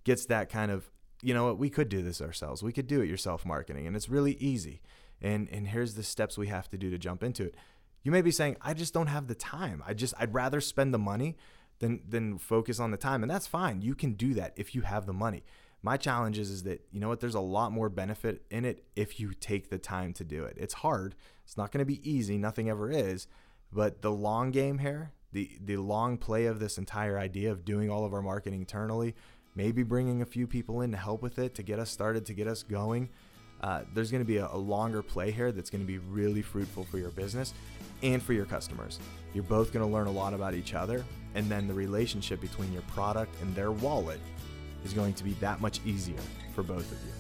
gets 0.04 0.26
that 0.28 0.50
kind 0.50 0.72
of, 0.72 0.90
you 1.22 1.34
know 1.34 1.46
what, 1.46 1.58
we 1.58 1.70
could 1.70 1.90
do 1.90 2.02
this 2.02 2.22
ourselves. 2.22 2.62
We 2.64 2.72
could 2.72 2.88
do 2.88 3.02
it 3.02 3.10
yourself 3.10 3.46
marketing, 3.46 3.88
and 3.88 3.96
it's 3.96 4.08
really 4.08 4.34
easy. 4.34 4.82
And 5.22 5.50
and 5.52 5.68
here's 5.68 5.96
the 5.96 6.04
steps 6.04 6.38
we 6.38 6.48
have 6.48 6.70
to 6.70 6.78
do 6.78 6.90
to 6.92 6.98
jump 6.98 7.24
into 7.24 7.44
it. 7.44 7.56
You 8.04 8.12
may 8.12 8.22
be 8.22 8.32
saying, 8.32 8.58
I 8.62 8.74
just 8.74 8.94
don't 8.94 9.08
have 9.08 9.28
the 9.28 9.36
time. 9.36 9.84
I 9.86 9.94
just 9.94 10.14
I'd 10.20 10.34
rather 10.34 10.62
spend 10.62 10.94
the 10.94 11.00
money 11.00 11.36
than 11.80 12.02
than 12.08 12.38
focus 12.38 12.80
on 12.80 12.92
the 12.92 12.98
time, 12.98 13.24
and 13.24 13.32
that's 13.32 13.48
fine. 13.48 13.82
You 13.82 13.96
can 13.96 14.14
do 14.14 14.34
that 14.36 14.54
if 14.56 14.76
you 14.76 14.82
have 14.82 15.06
the 15.06 15.14
money. 15.14 15.44
My 15.84 15.98
challenge 15.98 16.38
is, 16.40 16.50
is 16.50 16.64
that 16.64 16.82
you 16.92 17.00
know 17.00 17.08
what 17.08 17.20
there's 17.20 17.36
a 17.36 17.40
lot 17.40 17.72
more 17.72 17.90
benefit 17.90 18.44
in 18.50 18.66
it 18.66 18.84
if 18.96 19.20
you 19.20 19.34
take 19.34 19.70
the 19.70 19.78
time 19.78 20.14
to 20.14 20.24
do 20.24 20.44
it. 20.44 20.58
It's 20.58 20.76
hard. 20.76 21.16
It's 21.44 21.58
not 21.58 21.72
going 21.72 21.80
to 21.80 21.86
be 21.86 22.10
easy. 22.10 22.38
Nothing 22.38 22.70
ever 22.70 22.92
is. 22.92 23.28
But 23.72 24.02
the 24.02 24.12
long 24.12 24.52
game 24.52 24.80
here, 24.80 25.12
the 25.32 25.52
the 25.64 25.78
long 25.78 26.18
play 26.18 26.46
of 26.46 26.60
this 26.60 26.78
entire 26.78 27.20
idea 27.20 27.52
of 27.52 27.66
doing 27.66 27.90
all 27.90 28.06
of 28.06 28.14
our 28.14 28.22
marketing 28.22 28.62
internally, 28.62 29.16
maybe 29.56 29.84
bringing 29.84 30.22
a 30.22 30.26
few 30.26 30.48
people 30.48 30.82
in 30.82 30.92
to 30.92 30.98
help 30.98 31.22
with 31.22 31.38
it 31.40 31.54
to 31.56 31.64
get 31.64 31.80
us 31.80 31.90
started, 31.90 32.26
to 32.26 32.34
get 32.34 32.48
us 32.48 32.64
going. 32.64 33.10
Uh, 33.60 33.82
there's 33.94 34.12
going 34.12 34.22
to 34.22 34.28
be 34.28 34.38
a, 34.38 34.48
a 34.52 34.58
longer 34.58 35.02
play 35.02 35.32
here 35.32 35.52
that's 35.52 35.70
going 35.70 35.82
to 35.82 35.88
be 35.88 35.98
really 35.98 36.44
fruitful 36.44 36.84
for 36.86 37.00
your 37.00 37.10
business 37.10 37.54
and 38.04 38.22
for 38.22 38.34
your 38.34 38.46
customers. 38.46 39.00
You're 39.34 39.44
both 39.44 39.74
going 39.74 39.86
to 39.86 39.92
learn 39.92 40.08
a 40.08 40.12
lot 40.12 40.34
about 40.34 40.54
each 40.54 40.76
other, 40.76 41.04
and 41.34 41.50
then 41.50 41.68
the 41.68 41.74
relationship 41.74 42.40
between 42.40 42.72
your 42.72 42.84
product 42.84 43.34
and 43.42 43.56
their 43.56 43.72
wallet 43.72 44.20
is 44.86 44.94
going 44.94 45.14
to 45.14 45.24
be 45.24 45.34
that 45.34 45.62
much 45.62 45.80
easier 45.86 46.20
for 46.54 46.64
both 46.64 46.92
of 46.92 46.98
you. 47.06 47.12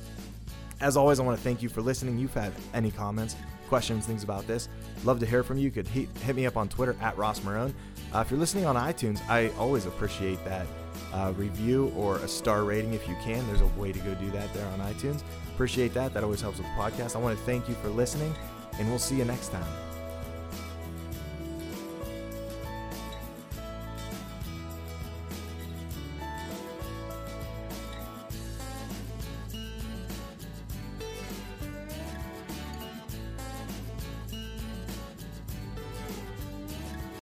As 0.80 0.96
always, 0.96 1.20
I 1.20 1.24
want 1.24 1.38
to 1.38 1.44
thank 1.44 1.62
you 1.62 1.70
for 1.70 1.82
listening. 1.82 2.20
You've 2.20 2.34
had 2.34 2.54
any 2.74 2.92
comments, 2.92 3.36
questions, 3.68 4.06
things 4.06 4.24
about 4.24 4.46
this, 4.48 4.70
love 5.04 5.20
to 5.20 5.26
hear 5.26 5.44
from 5.44 5.58
you. 5.58 5.66
You 5.66 5.72
could 5.72 5.88
hit, 5.88 6.10
hit 6.20 6.36
me 6.36 6.46
up 6.46 6.56
on 6.56 6.70
Twitter 6.70 6.96
at 7.02 7.18
Ross 7.18 7.40
Marone. 7.40 7.74
Uh, 8.14 8.20
if 8.20 8.32
you're 8.32 8.40
listening 8.40 8.66
on 8.66 8.76
iTunes, 8.76 9.22
I 9.28 9.50
always 9.58 9.86
appreciate 9.86 10.44
that 10.46 10.68
uh, 11.14 11.34
review 11.36 11.92
or 11.96 12.18
a 12.18 12.28
star 12.28 12.64
rating 12.64 12.94
if 12.94 13.08
you 13.08 13.16
can. 13.24 13.46
There's 13.48 13.62
a 13.62 13.68
way 13.80 13.92
to 13.92 14.00
go 14.00 14.14
do 14.16 14.30
that 14.32 14.54
there 14.54 14.66
on 14.68 14.80
iTunes. 14.80 15.24
Appreciate 15.54 15.94
that. 15.94 16.14
That 16.14 16.24
always 16.24 16.42
helps 16.42 16.60
with 16.60 16.68
the 16.68 16.74
podcast. 16.74 17.16
I 17.16 17.20
want 17.20 17.38
to 17.38 17.44
thank 17.46 17.68
you 17.68 17.76
for 17.76 17.90
listening, 17.90 18.34
and 18.80 18.88
we'll 18.88 19.00
see 19.00 19.18
you 19.18 19.26
next 19.26 19.50
time. 19.50 19.87